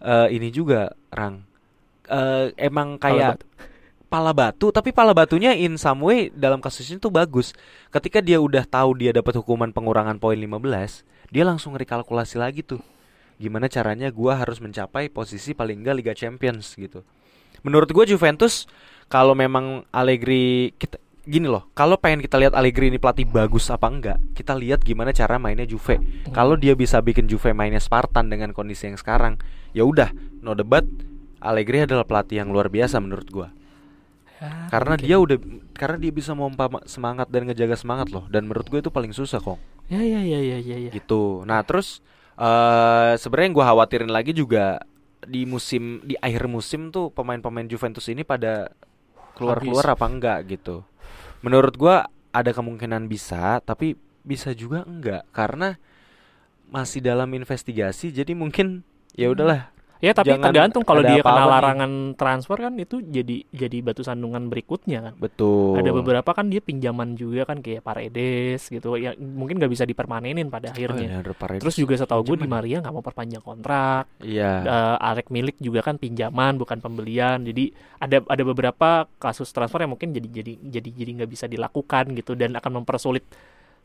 [0.01, 1.44] uh, ini juga Rang.
[2.07, 3.42] Uh, emang kayak
[4.07, 7.53] pala batu tapi pala batunya in some way dalam kasus ini tuh bagus.
[7.92, 12.81] Ketika dia udah tahu dia dapat hukuman pengurangan poin 15, dia langsung rekalkulasi lagi tuh
[13.37, 17.05] gimana caranya gue harus mencapai posisi paling enggak Liga Champions gitu.
[17.64, 18.64] Menurut gue Juventus
[19.07, 23.90] kalau memang Allegri kita gini loh, kalau pengen kita lihat Allegri ini pelatih bagus apa
[23.90, 25.99] enggak, kita lihat gimana cara mainnya Juve.
[26.31, 29.35] Kalau dia bisa bikin Juve mainnya Spartan dengan kondisi yang sekarang,
[29.75, 30.87] ya udah, no debat.
[31.42, 33.49] Allegri adalah pelatih yang luar biasa menurut gue.
[34.37, 35.05] Ya, karena okay.
[35.09, 35.38] dia udah
[35.72, 39.40] karena dia bisa memompa semangat dan ngejaga semangat loh dan menurut gue itu paling susah
[39.40, 39.57] kok.
[39.88, 40.77] Ya ya ya ya ya.
[40.88, 40.90] ya.
[40.92, 41.44] Gitu.
[41.49, 42.05] Nah terus
[42.37, 44.85] Uh, sebenarnya yang gue khawatirin lagi juga
[45.25, 48.70] di musim di akhir musim tuh pemain-pemain Juventus ini pada
[49.35, 50.85] keluar-keluar apa enggak gitu.
[51.40, 51.96] Menurut gue
[52.33, 55.81] ada kemungkinan bisa, tapi bisa juga enggak karena
[56.68, 58.12] masih dalam investigasi.
[58.12, 58.85] Jadi mungkin
[59.16, 62.17] ya udahlah Ya tapi Jangan tergantung kalau dia kena larangan nih.
[62.21, 65.15] transfer kan itu jadi jadi batu sandungan berikutnya kan.
[65.17, 65.81] Betul.
[65.81, 70.53] Ada beberapa kan dia pinjaman juga kan kayak Paredes gitu ya mungkin nggak bisa dipermanenin
[70.53, 71.25] pada akhirnya.
[71.25, 74.05] Oh, ya, Terus juga setahu gue di Maria nggak mau perpanjang kontrak.
[74.21, 74.53] Iya.
[74.69, 77.41] Uh, Alek milik juga kan pinjaman bukan pembelian.
[77.41, 82.13] Jadi ada ada beberapa kasus transfer yang mungkin jadi jadi jadi jadi nggak bisa dilakukan
[82.13, 83.25] gitu dan akan mempersulit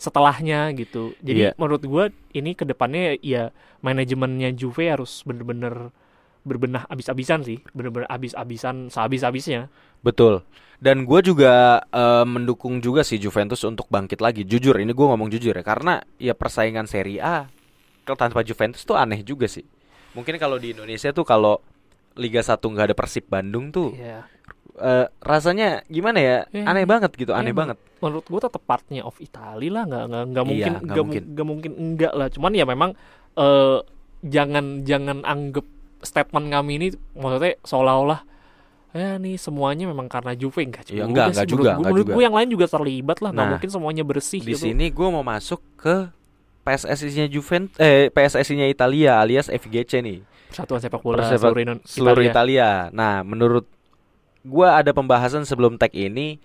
[0.02, 1.13] setelahnya gitu.
[1.21, 1.54] Jadi yeah.
[1.62, 3.54] menurut gue ini ke depannya ya
[3.86, 5.93] manajemennya Juve harus bener-bener
[6.41, 9.69] berbenah abis-abisan sih, bener-bener abis-abisan sehabis-habisnya.
[9.99, 10.41] Betul.
[10.77, 14.41] Dan gue juga uh, mendukung juga sih Juventus untuk bangkit lagi.
[14.41, 17.45] Jujur, ini gue ngomong jujur ya, karena ya persaingan Serie A
[18.01, 19.62] kalau tanpa Juventus tuh aneh juga sih.
[20.12, 21.62] Mungkin kalau di Indonesia tuh kalau
[22.13, 24.25] Liga 1 nggak ada Persib Bandung tuh Iya.
[24.73, 26.38] eh, rasanya gimana ya?
[26.49, 26.65] Iya.
[26.65, 27.77] Aneh banget gitu, aneh banget.
[28.01, 31.21] menurut gue tetap partnya of Italy lah nggak nggak nggak Iya, mungkin nggak mungkin.
[31.21, 32.91] mu- nggak mungkin enggak lah cuman ya memang
[33.38, 33.80] eh,
[34.23, 35.65] jangan jangan anggap
[36.01, 38.21] statement kami ini maksudnya seolah-olah
[38.91, 41.71] ya nih semuanya memang karena Juve enggak juga Iya, enggak, enggak menurut juga, gua.
[41.71, 42.11] enggak menurut juga.
[42.11, 45.23] gue yang lain juga terlibat lah Nah, mungkin semuanya bersih Di gitu sini gue mau
[45.23, 45.95] masuk ke
[46.61, 50.19] PSSI-nya Juventus eh PSSI-nya Italia alias FIGC nih.
[50.45, 52.29] persatuan sepak bola Persepak- seluruh, Indo- seluruh Italia.
[52.29, 52.69] Italia.
[52.91, 53.65] Nah, menurut
[54.41, 56.37] gua ada pembahasan sebelum tag ini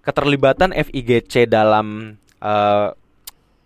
[0.00, 2.88] keterlibatan FIGC dalam eh,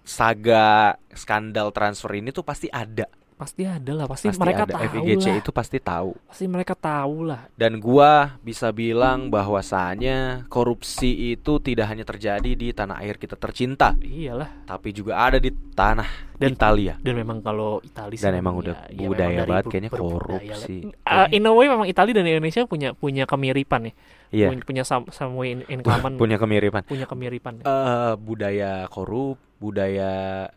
[0.03, 0.67] saga
[1.13, 3.07] skandal transfer ini tuh pasti ada.
[3.43, 4.73] Pasti ada lah pasti, Pasti mereka ada.
[4.77, 6.11] tahu FIGC lah itu pasti tahu.
[6.25, 12.71] pasti mereka tahu lah Dan gua bisa bilang bahwasanya korupsi itu tidak hanya terjadi di
[12.71, 16.95] tanah air kita tercinta, iyalah tapi juga ada di tanah Dan- Italia.
[16.97, 20.91] dan memang kalau Italia Dan emang udah budaya banget kayaknya korupsi.
[21.03, 23.95] Uh, in a way memang Italia dan Indonesia punya punya kemiripan ya.
[24.33, 26.83] Iya, Punya, some way in, in common, punya kemiripan.
[26.85, 27.61] punya kemiripan.
[27.61, 27.65] ya.
[27.65, 30.49] eh budaya korup, budaya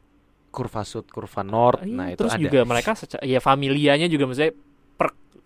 [0.55, 1.83] kurva sud, kurva north.
[1.83, 2.43] Iya, nah, itu terus ada.
[2.47, 4.55] juga mereka secara ya familianya juga maksudnya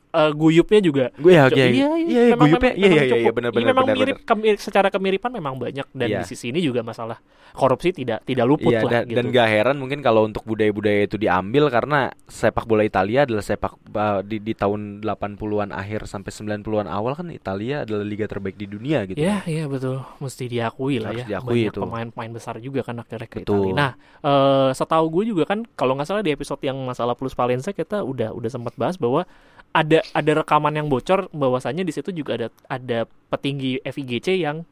[0.10, 2.98] eh, guyupnya juga gue ya, Jo- iya, iya, iya, memang- guyupnya, memang- iya, iya, memang
[3.00, 6.20] iya, cukup- benar, iya, benar, memang benar, mirip kemi- secara kemiripan memang banyak dan Iya.
[6.20, 9.18] di sisi ini juga masalah korupsi tidak tidak luput Iya, lah dan, gitu.
[9.18, 13.74] dan gak heran mungkin kalau untuk budaya-budaya itu diambil karena sepak bola Italia adalah sepak
[13.90, 18.66] uh, di, di tahun 80-an akhir sampai 90-an awal kan Italia adalah liga terbaik di
[18.66, 19.18] dunia gitu.
[19.18, 21.38] Ya, iya betul, mesti diakui lah Harus ya.
[21.38, 23.66] diakui Banyak pemain-pemain besar juga kan akhirnya ke Betul.
[23.68, 23.74] Italia.
[23.76, 27.70] Nah, eh setahu gue juga kan kalau nggak salah di episode yang masalah plus Valencia
[27.72, 29.26] kita udah udah sempat bahas bahwa
[29.70, 34.66] ada ada rekaman yang bocor bahwasannya di situ juga ada ada petinggi FIGC yang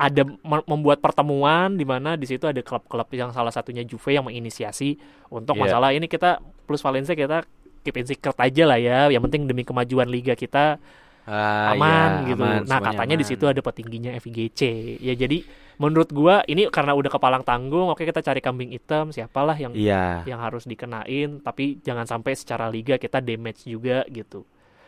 [0.00, 4.24] ada mem- membuat pertemuan di mana di situ ada klub-klub yang salah satunya Juve yang
[4.24, 4.96] menginisiasi
[5.28, 5.62] untuk Iya.
[5.68, 7.44] masalah ini kita plus Valencia kita
[7.84, 9.12] keep in secret aja lah ya.
[9.12, 10.80] Yang penting demi kemajuan liga kita
[11.24, 12.42] Ah, aman iya, gitu.
[12.44, 14.60] aman, nah, katanya di situ ada petingginya FIGC.
[15.00, 15.40] Ya jadi
[15.74, 20.28] menurut gua ini karena udah kepalang tanggung, oke kita cari kambing hitam siapalah yang Iya.
[20.28, 24.44] yang harus dikenain, tapi jangan sampai secara liga kita damage juga gitu.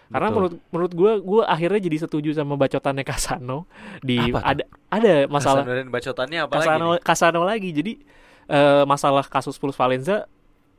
[0.07, 0.37] Karena Betul.
[0.38, 3.64] menurut menurut gua gua akhirnya jadi setuju sama bacotannya Kasano
[4.05, 4.44] di Apa tuh?
[4.44, 6.62] ada ada masalah Hasan dan bacotannya apa lagi?
[6.62, 7.01] Kasano nih?
[7.03, 7.70] Kasano lagi.
[7.72, 7.92] Jadi
[8.46, 10.29] eh, masalah kasus Plus Valenza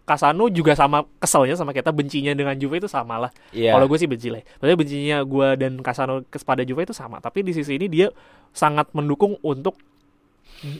[0.07, 3.31] Kasano juga sama keselnya sama kita bencinya dengan Juve itu sama lah.
[3.51, 3.75] Iya.
[3.75, 4.39] Kalau gue sih benci lah.
[4.39, 7.19] Maksudnya bencinya gue dan Kasano kepada Juve itu sama.
[7.19, 8.07] Tapi di sisi ini dia
[8.55, 9.75] sangat mendukung untuk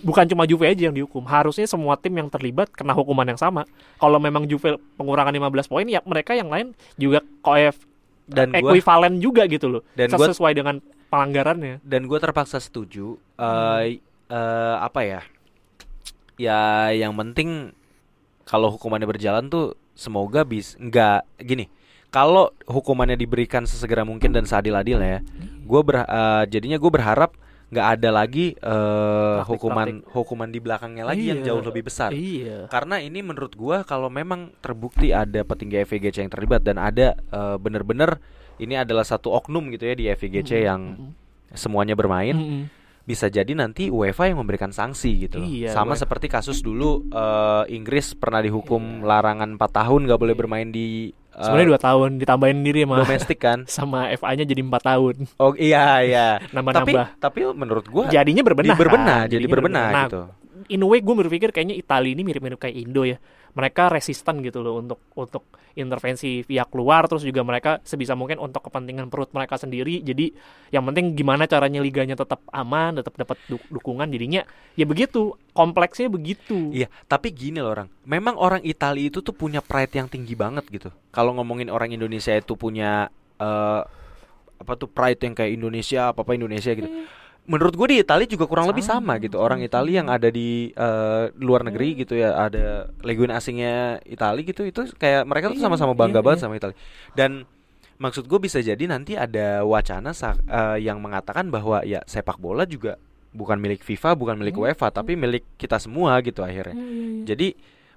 [0.02, 1.28] bukan cuma Juve aja yang dihukum.
[1.28, 3.68] Harusnya semua tim yang terlibat kena hukuman yang sama.
[4.00, 7.84] Kalau memang Juve pengurangan 15 poin ya mereka yang lain juga koef
[8.26, 9.84] dan gua ekuivalen juga gitu loh.
[9.94, 11.80] dan gua sesuai dengan pelanggarannya.
[11.84, 13.80] dan gue terpaksa setuju Hmm.
[13.80, 15.22] eh eh, apa ya
[16.36, 17.72] ya yang penting
[18.48, 21.68] kalau hukumannya berjalan tuh semoga bis nggak gini
[22.08, 25.20] kalau hukumannya diberikan sesegera mungkin dan seadil-adil ya
[25.62, 27.36] gue ber eh, jadinya gue berharap
[27.68, 29.52] nggak ada lagi eh, Praktik-praktik.
[29.52, 31.48] hukuman hukuman di belakangnya lagi yang Iya.
[31.52, 32.72] jauh lebih besar Iya.
[32.72, 37.58] karena ini menurut gua kalau memang terbukti ada petinggi FIGC yang terlibat dan ada eh,
[37.60, 38.24] bener-bener
[38.58, 41.12] ini adalah satu oknum gitu ya di FIGC yang Mm-mm.
[41.52, 42.64] semuanya bermain Mm-mm.
[43.08, 45.48] Bisa jadi nanti UEFA yang memberikan sanksi gitu loh.
[45.48, 46.04] Iya, sama UEFA.
[46.04, 50.42] seperti kasus dulu eh, Inggris pernah dihukum larangan 4 tahun nggak boleh Iya.
[50.44, 54.84] bermain di eh, Sebenarnya dua tahun ditambahin diri sama domestik kan sama FA-nya jadi empat
[54.84, 57.08] tahun oh iya iya tapi nambah-nambah.
[57.18, 58.76] tapi menurut gua Jadinya berbenah.
[58.76, 59.32] berbenah kan?
[59.32, 60.22] jadi berbenah Nah, gitu
[60.68, 63.16] in a way gue berpikir kayaknya Italia ini mirip-mirip kayak Indo ya.
[63.58, 68.70] Mereka resisten gitu loh untuk untuk intervensi pihak luar terus juga mereka sebisa mungkin untuk
[68.70, 70.06] kepentingan perut mereka sendiri.
[70.06, 70.30] Jadi
[70.70, 74.46] yang penting gimana caranya liganya tetap aman, tetap dapat du- dukungan jadinya
[74.78, 75.34] ya begitu.
[75.58, 76.70] Kompleksnya begitu.
[76.70, 77.90] Iya, tapi gini loh orang.
[78.06, 80.94] Memang orang Italia itu tuh punya pride yang tinggi banget gitu.
[81.10, 83.10] Kalau ngomongin orang Indonesia itu punya
[83.42, 83.82] eh
[84.58, 86.90] apa tuh pride yang kayak Indonesia, apa apa Indonesia gitu.
[87.48, 89.24] Menurut gue di Italia juga kurang lebih sama Sama.
[89.24, 89.40] gitu.
[89.40, 94.68] Orang Italia yang ada di eh, luar negeri gitu ya, ada legion asingnya Italia gitu,
[94.68, 96.46] itu kayak mereka tuh Iya, sama-sama bangga iya, banget iya.
[96.46, 96.78] sama Italia.
[97.16, 97.48] Dan
[97.98, 103.00] maksud gue bisa jadi nanti ada wacana eh, yang mengatakan bahwa ya sepak bola juga
[103.32, 106.76] bukan milik FIFA, bukan milik Hmm, UEFA, tapi milik kita semua gitu akhirnya.
[106.76, 107.26] Iya, iya, iya.
[107.32, 107.48] Jadi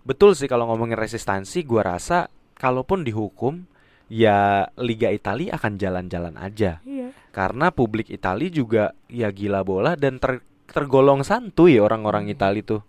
[0.07, 3.67] betul sih kalau ngomongin resistansi, gua rasa kalaupun dihukum
[4.11, 6.83] ya Liga Italia akan jalan-jalan aja.
[6.83, 7.15] Iya.
[7.31, 12.35] Karena publik Italia juga ya gila bola dan ter- tergolong santuy orang-orang Hmm.
[12.35, 12.83] Italia tuh.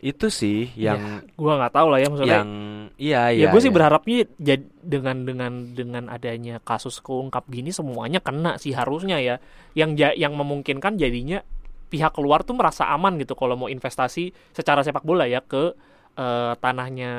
[0.00, 2.36] Itu sih yang Gua nggak tahu lah ya maksudnya.
[2.40, 2.50] yang
[2.96, 3.48] iya ya iya.
[3.52, 3.76] gue sih iya.
[3.76, 9.36] berharapnya jad- dengan dengan dengan adanya kasus keungkap gini semuanya kena sih harusnya ya
[9.76, 11.44] yang ja- yang memungkinkan jadinya
[11.92, 15.76] pihak luar tuh merasa aman gitu kalau mau investasi secara sepak bola ya ke
[16.16, 17.12] uh, tanahnya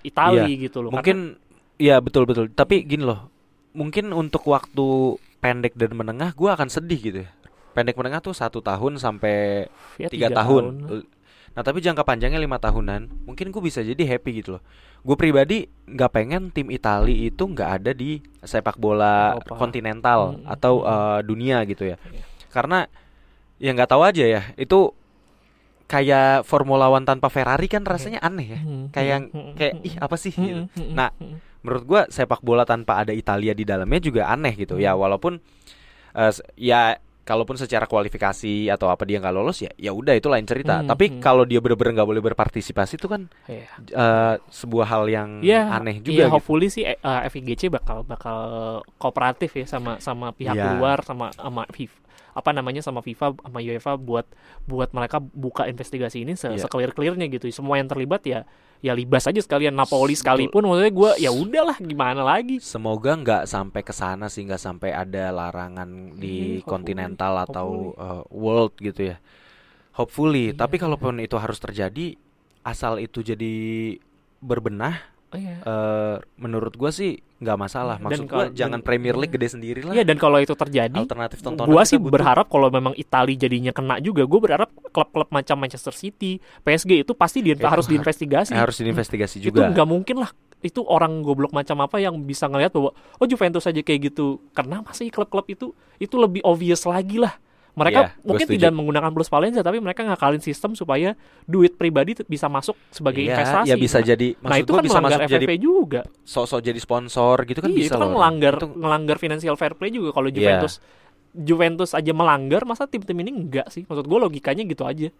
[0.00, 0.96] Italia iya, gitu loh.
[0.96, 1.43] Mungkin
[1.78, 2.46] Iya betul betul.
[2.54, 3.30] Tapi gini loh,
[3.74, 7.30] mungkin untuk waktu pendek dan menengah gue akan sedih gitu ya.
[7.74, 9.66] Pendek menengah tuh satu tahun sampai
[9.98, 10.86] ya, tiga tahun.
[10.86, 11.04] tahun.
[11.54, 14.62] Nah tapi jangka panjangnya lima tahunan, mungkin gue bisa jadi happy gitu loh.
[15.02, 19.58] Gue pribadi nggak pengen tim Italia itu nggak ada di sepak bola Opa.
[19.58, 20.50] kontinental hmm.
[20.50, 21.98] atau uh, dunia gitu ya.
[21.98, 22.22] Iya.
[22.50, 22.78] Karena
[23.58, 24.90] ya nggak tahu aja ya itu
[25.86, 28.60] kayak Formula One tanpa Ferrari kan rasanya aneh ya.
[28.62, 28.86] Hmm.
[28.90, 29.18] Kayak
[29.58, 30.66] kayak ih apa sih gitu.
[30.94, 31.10] Nah
[31.64, 35.00] menurut gue sepak bola tanpa ada Italia di dalamnya juga aneh gitu ya hmm.
[35.00, 35.32] walaupun
[36.14, 40.44] uh, ya kalaupun secara kualifikasi atau apa dia nggak lolos ya ya udah itu lain
[40.44, 41.20] cerita hmm, tapi hmm.
[41.24, 43.64] kalau dia benar-benar nggak boleh berpartisipasi itu kan yeah.
[43.64, 43.96] Iya.
[43.96, 46.36] uh, sebuah hal yang yeah, aneh juga yeah, gitu.
[46.36, 48.38] hopefully sih uh, eh, FIGC bakal bakal
[49.00, 50.76] kooperatif ya sama sama pihak yeah.
[50.76, 54.26] luar sama sama FIFA apa namanya sama FIFA sama UEFA buat
[54.66, 56.68] buat mereka buka investigasi ini se yeah.
[56.68, 58.44] clear clearnya gitu semua yang terlibat ya
[58.84, 62.60] ya libas aja sekalian Napoli sekalipun maksudnya gue ya udahlah gimana lagi?
[62.60, 68.22] Semoga nggak sampai ke sana sih nggak sampai ada larangan di hmm, kontinental atau uh,
[68.28, 69.16] world gitu ya.
[69.96, 72.20] Hopefully iya, tapi kalaupun itu harus terjadi
[72.60, 73.54] asal itu jadi
[74.44, 75.58] berbenah Oh, iya.
[75.66, 77.98] uh, menurut gue sih nggak masalah.
[77.98, 79.92] Maksud gue jangan dan, Premier League gede sendiri lah.
[79.92, 81.74] Iya dan kalau itu terjadi, alternatif tontonan.
[81.74, 86.38] Gue sih berharap kalau memang Italia jadinya kena juga, gue berharap klub-klub macam Manchester City,
[86.62, 88.54] PSG itu pasti di, itu harus diinvestigasi.
[88.64, 89.66] Harus diinvestigasi juga.
[89.66, 90.30] Itu nggak mungkin lah.
[90.64, 94.40] Itu orang goblok macam apa yang bisa ngelihat bahwa oh Juventus aja kayak gitu.
[94.54, 97.36] Kenapa sih klub-klub itu itu lebih obvious lagi lah
[97.74, 102.46] mereka yeah, mungkin tidak menggunakan plus valenza tapi mereka ngakalin sistem supaya duit pribadi bisa
[102.46, 103.68] masuk sebagai yeah, investasi.
[103.70, 106.00] Ya bisa nah, jadi Nah, itu kan bisa melanggar FFP jadi juga.
[106.22, 108.66] Sok-sok jadi sponsor gitu kan iya, bisa itu kan melanggar itu...
[108.78, 110.36] melanggar financial fair play juga kalau iya.
[110.38, 111.02] Juventus yeah.
[111.34, 113.82] Juventus aja melanggar masa tim-tim ini enggak sih?
[113.82, 115.10] Maksud gue logikanya gitu aja.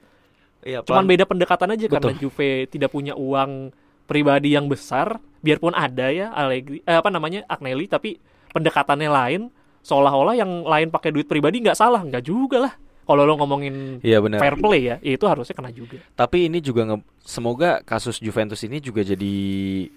[0.62, 1.94] Iya, Cuman beda pendekatan aja Betul.
[1.98, 3.74] karena Juve tidak punya uang
[4.06, 8.16] pribadi yang besar, biarpun ada ya Allegri eh, apa namanya Agnelli tapi
[8.54, 9.42] pendekatannya lain
[9.84, 12.72] seolah-olah yang lain pakai duit pribadi nggak salah nggak juga lah
[13.04, 14.40] kalau lo ngomongin iya, bener.
[14.40, 18.64] fair play ya, ya itu harusnya kena juga tapi ini juga nge semoga kasus Juventus
[18.64, 19.34] ini juga jadi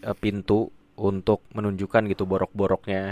[0.04, 0.68] uh, pintu
[1.00, 3.04] untuk menunjukkan gitu borok-boroknya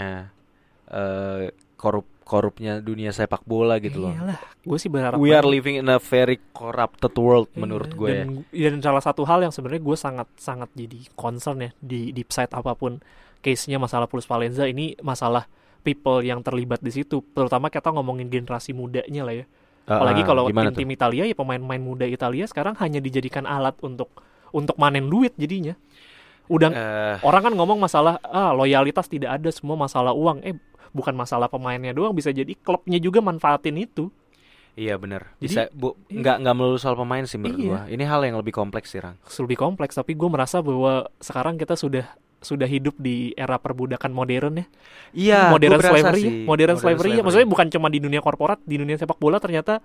[0.92, 1.48] uh,
[1.80, 4.10] korup korupnya dunia sepak bola gitu loh.
[4.10, 5.22] Iyalah, gue sih berharap.
[5.22, 8.10] We are living in a very corrupted world iya, menurut gue.
[8.10, 8.66] Dan, ya.
[8.74, 12.50] dan salah satu hal yang sebenarnya gue sangat sangat jadi concern ya di deep side
[12.50, 12.98] apa pun
[13.46, 15.46] case-nya masalah Plus Valenza ini masalah
[15.86, 19.44] people yang terlibat di situ terutama kita ngomongin generasi mudanya lah ya
[19.86, 24.10] uh, apalagi kalau tim-tim Italia ya pemain-pemain muda Italia sekarang hanya dijadikan alat untuk
[24.50, 25.78] untuk manen duit jadinya
[26.50, 30.58] udah uh, orang kan ngomong masalah ah loyalitas tidak ada semua masalah uang eh
[30.90, 34.10] bukan masalah pemainnya doang bisa jadi klubnya juga manfaatin itu
[34.76, 35.32] Iya benar.
[35.40, 36.20] Bisa bu iya.
[36.20, 37.68] nggak nggak melulu soal pemain sih menurut iya.
[37.72, 37.80] gua.
[37.88, 39.16] Ini hal yang lebih kompleks sih Rang.
[39.24, 42.04] Lebih kompleks tapi gue merasa bahwa sekarang kita sudah
[42.40, 44.66] sudah hidup di era perbudakan modern ya.
[45.16, 46.32] Iya, modern slavery, sih.
[46.44, 47.22] modern, modern slavery, ya.
[47.24, 49.80] Maksudnya bukan cuma di dunia korporat, di dunia sepak bola ternyata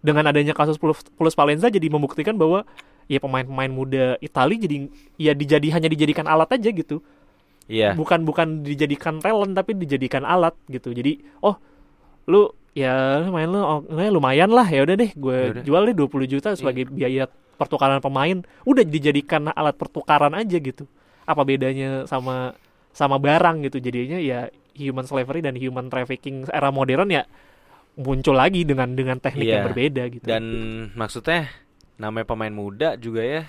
[0.00, 2.62] dengan adanya kasus plus, plus Valenza jadi membuktikan bahwa
[3.06, 4.76] ya pemain-pemain muda Italia jadi
[5.18, 7.02] ya dijadi hanya dijadikan alat aja gitu.
[7.66, 7.98] Iya.
[7.98, 10.94] Bukan bukan dijadikan talent tapi dijadikan alat gitu.
[10.94, 11.58] Jadi oh
[12.30, 15.64] lu ya main lu oh, lumayan lah ya udah deh gue Yaudah.
[15.64, 16.92] jual deh 20 juta sebagai iya.
[16.92, 17.24] biaya
[17.56, 20.84] pertukaran pemain udah dijadikan alat pertukaran aja gitu
[21.26, 22.54] apa bedanya sama
[22.96, 27.26] sama barang gitu jadinya ya human slavery dan human trafficking era modern ya
[27.96, 29.52] muncul lagi dengan dengan teknik yeah.
[29.52, 29.68] yang iya.
[29.72, 30.44] berbeda gitu dan
[30.94, 31.48] maksudnya
[31.96, 33.42] namanya pemain muda juga ya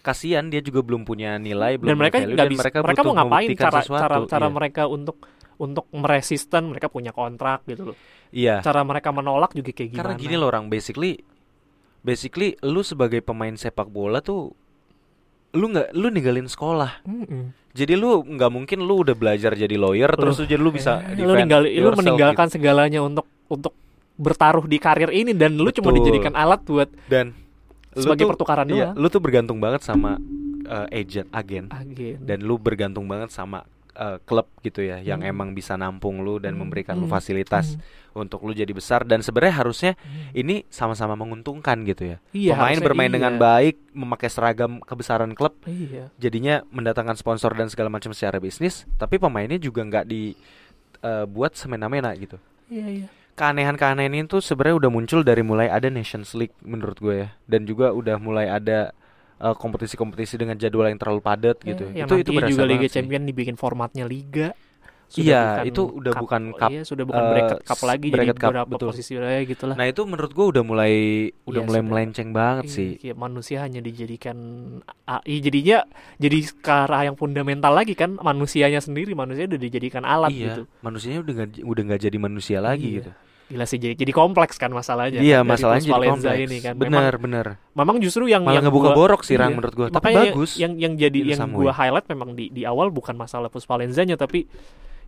[0.00, 3.48] kasihan dia juga belum punya nilai belum dan mereka nggak bisa mereka, mereka mau ngapain
[3.56, 4.00] cara sesuatu.
[4.00, 4.52] cara cara yeah.
[4.52, 5.16] mereka untuk
[5.60, 7.96] untuk meresisten mereka punya kontrak gitu loh
[8.32, 11.20] iya cara mereka menolak juga kayak gimana karena gini loh orang basically
[12.00, 14.56] basically lu sebagai pemain sepak bola tuh
[15.54, 17.44] lu nggak lu ninggalin sekolah mm -mm.
[17.74, 21.18] jadi lu nggak mungkin lu udah belajar jadi lawyer terus lu jadi lu bisa eh,
[21.18, 22.54] lu ninggal lu meninggalkan gitu.
[22.58, 23.74] segalanya untuk untuk
[24.20, 25.82] bertaruh di karir ini dan lu Betul.
[25.82, 27.34] cuma dijadikan alat buat dan
[27.96, 30.20] sebagai tuh, pertukaran iya, lu tuh bergantung banget sama
[30.70, 31.66] uh, agent agen.
[31.74, 35.30] agen dan lu bergantung banget sama uh, klub gitu ya yang hmm.
[35.30, 36.60] emang bisa nampung lu dan hmm.
[36.66, 37.02] memberikan hmm.
[37.04, 38.20] lu fasilitas hmm.
[38.20, 40.36] untuk lu jadi besar dan sebenarnya harusnya hmm.
[40.36, 42.16] ini sama-sama menguntungkan gitu ya.
[42.34, 43.16] Iya, Pemain bermain iya.
[43.16, 45.56] dengan baik, memakai seragam kebesaran klub.
[45.66, 46.10] Iya.
[46.18, 52.12] Jadinya mendatangkan sponsor dan segala macam secara bisnis, tapi pemainnya juga nggak dibuat uh, semena-mena
[52.18, 52.36] gitu.
[52.70, 53.08] Iya, iya
[53.40, 57.88] keanehan-keanehan itu sebenarnya udah muncul dari mulai ada Nations League menurut gue ya dan juga
[57.96, 58.92] udah mulai ada
[59.40, 61.88] uh, kompetisi-kompetisi dengan jadwal yang terlalu padat gitu.
[61.90, 64.52] Yang itu itu juga Liga Champion dibikin formatnya liga.
[65.10, 68.08] sudah iya bukan itu udah cup, bukan cup iya, sudah bukan eh, bracket cup lagi
[68.14, 68.88] bracket jadi cup, beberapa betul.
[68.94, 70.94] posisi wilayah gitu lah nah itu menurut gue udah mulai
[71.42, 71.90] udah Iya, mulai sudah.
[71.90, 74.38] melenceng banget Iya, sih kayak manusia hanya dijadikan
[75.02, 75.82] AI jadinya
[76.14, 80.62] jadi ke arah yang fundamental lagi kan manusianya sendiri manusia udah dijadikan alat iya gitu
[80.78, 82.96] manusianya udah gak, udah nggak jadi manusia lagi Iya.
[83.02, 83.10] gitu
[83.50, 86.38] gila sih jadi, jadi kompleks kan masalahnya iya kan, masalahnya jadi kompleks.
[86.46, 86.74] ini kan.
[86.78, 89.56] Memang, bener bener memang justru yang malah yang ngebuka gua- borok sih Ran iya.
[89.58, 90.54] menurut gue tapi bagus.
[90.54, 94.14] yang yang jadi yang some gua highlight memang di di awal bukan masalah Plus Valenzanya
[94.14, 94.46] tapi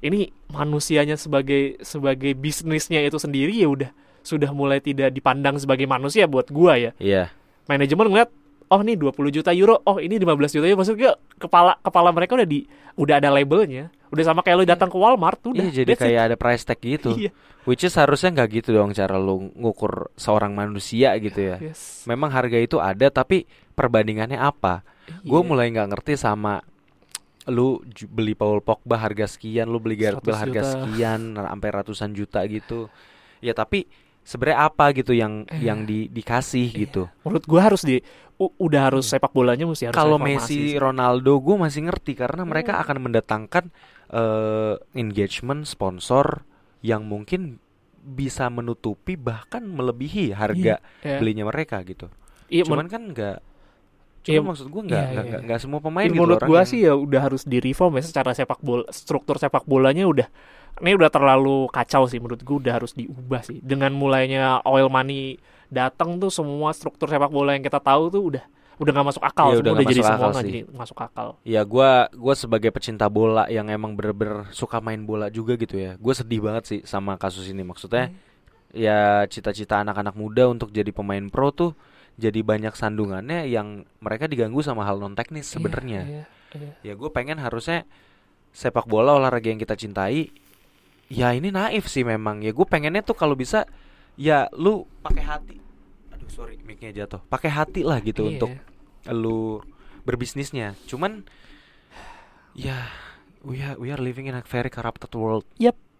[0.03, 3.91] ini manusianya sebagai sebagai bisnisnya itu sendiri ya udah
[4.27, 6.91] sudah mulai tidak dipandang sebagai manusia buat gua ya.
[6.99, 7.31] Iya.
[7.71, 8.31] Manajemen ngeliat
[8.73, 12.49] oh ini 20 juta euro oh ini 15 juta euro maksudnya kepala kepala mereka udah
[12.49, 12.67] di
[12.99, 15.65] udah ada labelnya udah sama kayak lu datang ke Walmart tuh udah.
[15.65, 16.07] Iya jadi that's it.
[16.07, 17.17] kayak ada price tag gitu.
[17.21, 17.33] Iya.
[17.63, 21.57] Which is harusnya nggak gitu dong cara lu ngukur seorang manusia gitu ya.
[21.63, 22.05] Yes.
[22.05, 24.83] Memang harga itu ada tapi perbandingannya apa?
[25.23, 25.47] Gue Iya.
[25.47, 26.61] mulai nggak ngerti sama
[27.47, 30.71] lu beli Paul Pogba harga sekian lu beli Gareth 100 Bale harga juta.
[30.77, 32.87] sekian sampai ratusan juta gitu.
[33.39, 33.91] Ya tapi
[34.23, 35.63] sebenarnya apa gitu yang Eh.
[35.63, 36.79] yang di, dikasih Iya.
[36.81, 37.99] gitu menurut gua harus di
[38.35, 40.79] u- udah harus sepak bolanya mesti harus kalau Messi sih.
[40.79, 42.83] Ronaldo gue masih ngerti karena mereka Hmm.
[42.83, 43.65] akan mendatangkan
[44.09, 46.45] eh, engagement sponsor
[46.81, 47.57] yang mungkin
[47.99, 51.17] bisa menutupi bahkan melebihi harga Iya.
[51.17, 52.11] belinya mereka gitu
[52.47, 53.39] iya, cuman kan nggak
[54.23, 55.39] cuman Iya, maksud gue nggak iya, nggak iya.
[55.41, 58.31] nggak semua pemain Ya, gitu menurut gua yang- sih ya udah harus direform ya secara
[58.33, 60.29] sepak bola struktur sepak bolanya udah
[60.81, 65.37] ini udah terlalu kacau sih menurut gua udah harus diubah sih dengan mulainya oil money
[65.69, 68.45] datang tuh semua struktur sepak bola yang kita tahu tuh udah
[68.81, 70.51] udah nggak masuk akal Iya, semua udah udah, jadi masuk semua akal nggak sih.
[70.51, 75.29] jadi masuk akal Ya gue gua sebagai pecinta bola yang emang bener-bener suka main bola
[75.29, 75.95] juga gitu ya.
[76.01, 77.63] Gue sedih banget sih sama kasus ini.
[77.63, 78.11] Maksudnya
[78.73, 81.77] ya cita-cita anak-anak muda untuk jadi pemain pro tuh
[82.17, 86.03] jadi banyak sandungannya yang mereka diganggu sama hal non teknis sebenarnya.
[86.03, 86.25] Iya,
[86.57, 86.93] iya, iya.
[86.93, 87.85] Ya gue pengen harusnya
[88.51, 90.33] sepak bola olahraga yang kita cintai.
[91.13, 92.41] Ya ini naif sih memang.
[92.41, 93.69] Ya gue pengennya tuh kalau bisa
[94.17, 95.57] ya lu pakai hati.
[96.09, 97.21] Aduh sorry mic-nya jatuh.
[97.29, 98.31] Pakai hati lah gitu Iya.
[98.41, 98.51] untuk
[99.13, 99.61] lu
[100.03, 100.73] berbisnisnya.
[100.89, 101.29] Cuman
[102.53, 102.89] ya
[103.45, 105.45] we are, we are living in a very corrupted world.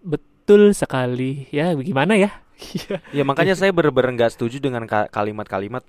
[0.03, 2.31] betul sekali ya bagaimana ya.
[3.17, 5.87] Ya makanya saya bener-bener nggak setuju dengan ka- kalimat-kalimat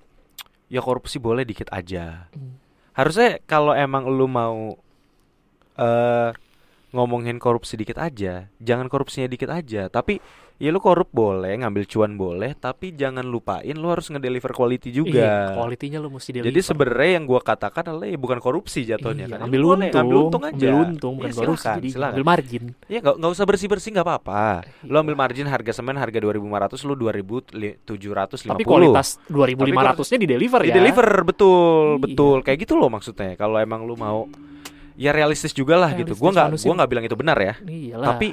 [0.68, 2.30] ya korupsi boleh dikit aja.
[2.30, 2.58] Hmm.
[2.94, 4.78] Harusnya kalau emang lu mau
[5.74, 6.30] eh
[6.94, 10.22] ngomongin korupsi dikit aja, jangan korupsinya dikit aja, tapi
[10.54, 14.96] ya lu korup boleh, ngambil cuan boleh, tapi jangan lupain lu harus ngedeliver quality Iya,
[14.96, 15.28] juga.
[15.52, 16.46] quality-nya lu mesti deliver.
[16.48, 19.38] Jadi sebenarnya yang gua katakan adalah ya bukan korupsi jatuhnya Iya, kan.
[19.42, 20.54] ambil Ya boleh, untung, ambil untung aja.
[20.54, 22.12] ambil untung bukan Iya, korupsi, silakan, jadi silakan.
[22.14, 22.64] ambil margin.
[22.86, 24.42] Ya nggak nggak usah bersih bersih nggak apa-apa.
[24.80, 25.02] Lu Iya.
[25.02, 28.54] ambil margin harga semen harga 2.500 lu 2.750.
[28.54, 30.76] Tapi kualitas 2500-nya di deliver di ya.
[30.76, 32.00] deliver betul Iya.
[32.00, 33.34] betul kayak gitu loh maksudnya.
[33.34, 34.30] Kalau emang lu mau
[34.94, 36.14] ya realistis juga lah gitu.
[36.14, 37.54] Gua Realistis, nggak gua nggak bilang itu benar ya.
[37.60, 38.08] Iyalah.
[38.12, 38.28] Tapi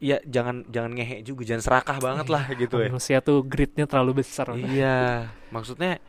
[0.00, 2.88] ya jangan jangan ngehe juga, jangan serakah banget lah gitu ya.
[2.88, 4.52] manusia tuh gridnya terlalu besar.
[4.54, 6.00] iya, maksudnya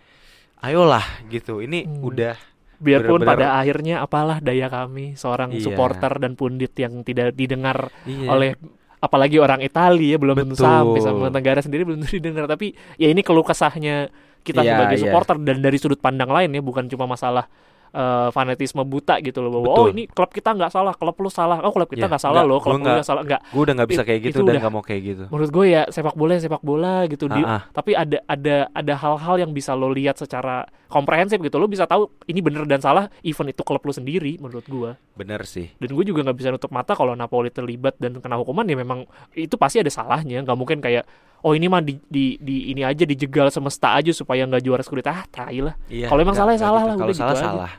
[0.59, 1.59] ayolah gitu.
[1.59, 2.03] Ini Hmm.
[2.05, 2.35] udah
[2.81, 5.69] Biarpun Bener-bener- pada akhirnya apalah daya kami seorang Iya.
[5.69, 8.25] supporter dan pundit yang tidak didengar iya.
[8.25, 8.51] oleh
[8.97, 13.05] apalagi orang Italia ya belum tentu sampai sama negara sendiri belum tentu didengar tapi ya
[13.05, 14.09] ini keluh kesahnya
[14.41, 15.03] kita Iya, sebagai iya.
[15.05, 17.45] supporter dan dari sudut pandang lain ya bukan cuma masalah
[17.91, 19.81] eh, fanatisme buta gitu loh bahwa Betul.
[19.81, 22.49] oh ini klub kita nggak salah klub lu salah oh klub kita nggak salah nggak,
[22.49, 24.71] loh klub lu nggak- salah nggak Gue udah nggak bisa kayak gitu itu dan nggak
[24.71, 25.23] mau kayak gitu.
[25.27, 27.61] menurut gue ya sepak bola ya sepak bola gitu di Ah, ah.
[27.69, 32.07] tapi ada ada ada hal-hal yang bisa lo lihat secara komprehensif gitu lo bisa tahu
[32.25, 34.91] ini bener dan salah even itu klub lo sendiri menurut gue
[35.21, 35.69] Bener sih.
[35.75, 39.05] dan gue juga nggak bisa nutup mata kalau Napoli terlibat dan kena hukuman ya memang
[39.31, 41.05] itu pasti ada salahnya nggak mungkin kayak
[41.39, 45.09] oh ini mah di, di, di ini aja dijegal semesta aja supaya nggak juara Scudetto
[45.09, 46.07] ah tai lah Iya.
[46.07, 46.87] Kalau emang salah ya nggak salah gitu.
[46.87, 47.43] lah, Kalau udah gitu salah aja.
[47.43, 47.71] salah.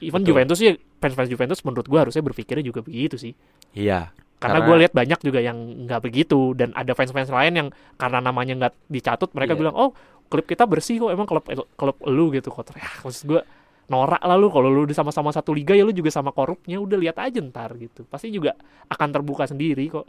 [0.00, 0.28] even Betul.
[0.28, 3.32] Juventus ya fans-fans Juventus menurut gue harusnya berpikirnya juga begitu sih
[3.72, 4.10] Iya.
[4.36, 8.18] karena, Karena- gue lihat banyak juga yang nggak begitu dan ada fans-fans lain yang karena
[8.20, 9.60] namanya nggak dicatut mereka Iya.
[9.60, 9.90] bilang oh
[10.24, 13.40] klub kita bersih kok emang klub klub lu gitu kok ya maksud gue
[13.86, 16.96] norak lah lu kalau lu udah sama-sama satu liga ya lu juga sama korupnya udah
[16.96, 18.56] lihat aja ntar gitu pasti juga
[18.88, 20.06] akan terbuka sendiri kok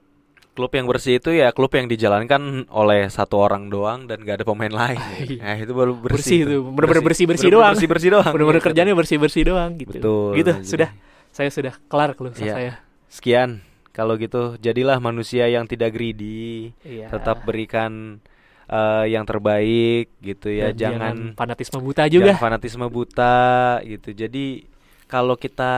[0.55, 4.45] Klub yang bersih itu ya klub yang dijalankan oleh satu orang doang dan gak ada
[4.47, 4.95] pemain lain.
[5.19, 5.43] Iya.
[5.43, 6.15] Nah, itu baru bersih.
[6.15, 7.73] Bersih itu, bener-bener bersih-bersih Bener-bener doang.
[7.76, 8.32] Bersih-bersih doang.
[8.32, 10.30] bener-bener Iya, kerjanya bersih-bersih doang gitu Betul.
[10.39, 10.89] gitu Jadi- sudah
[11.28, 12.55] saya sudah kelar keluh kesah Iya.
[12.55, 12.73] saya
[13.11, 13.49] Sekian.
[13.91, 17.11] Kalau gitu, jadilah manusia yang tidak greedy, Iya.
[17.11, 18.23] tetap berikan
[18.68, 20.72] eh, yang terbaik gitu ya.
[20.72, 23.38] Dan jangan fanatisme buta juga jangan fanatisme buta
[23.84, 24.09] gitu.
[24.11, 24.66] Jadi
[25.05, 25.74] kalau kita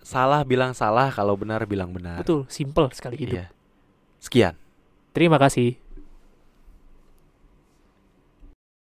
[0.00, 2.24] salah bilang salah, kalau benar bilang benar.
[2.24, 3.46] betul simple sekali hidup Iya.
[4.22, 4.54] Sekian.
[5.12, 5.76] terima kasih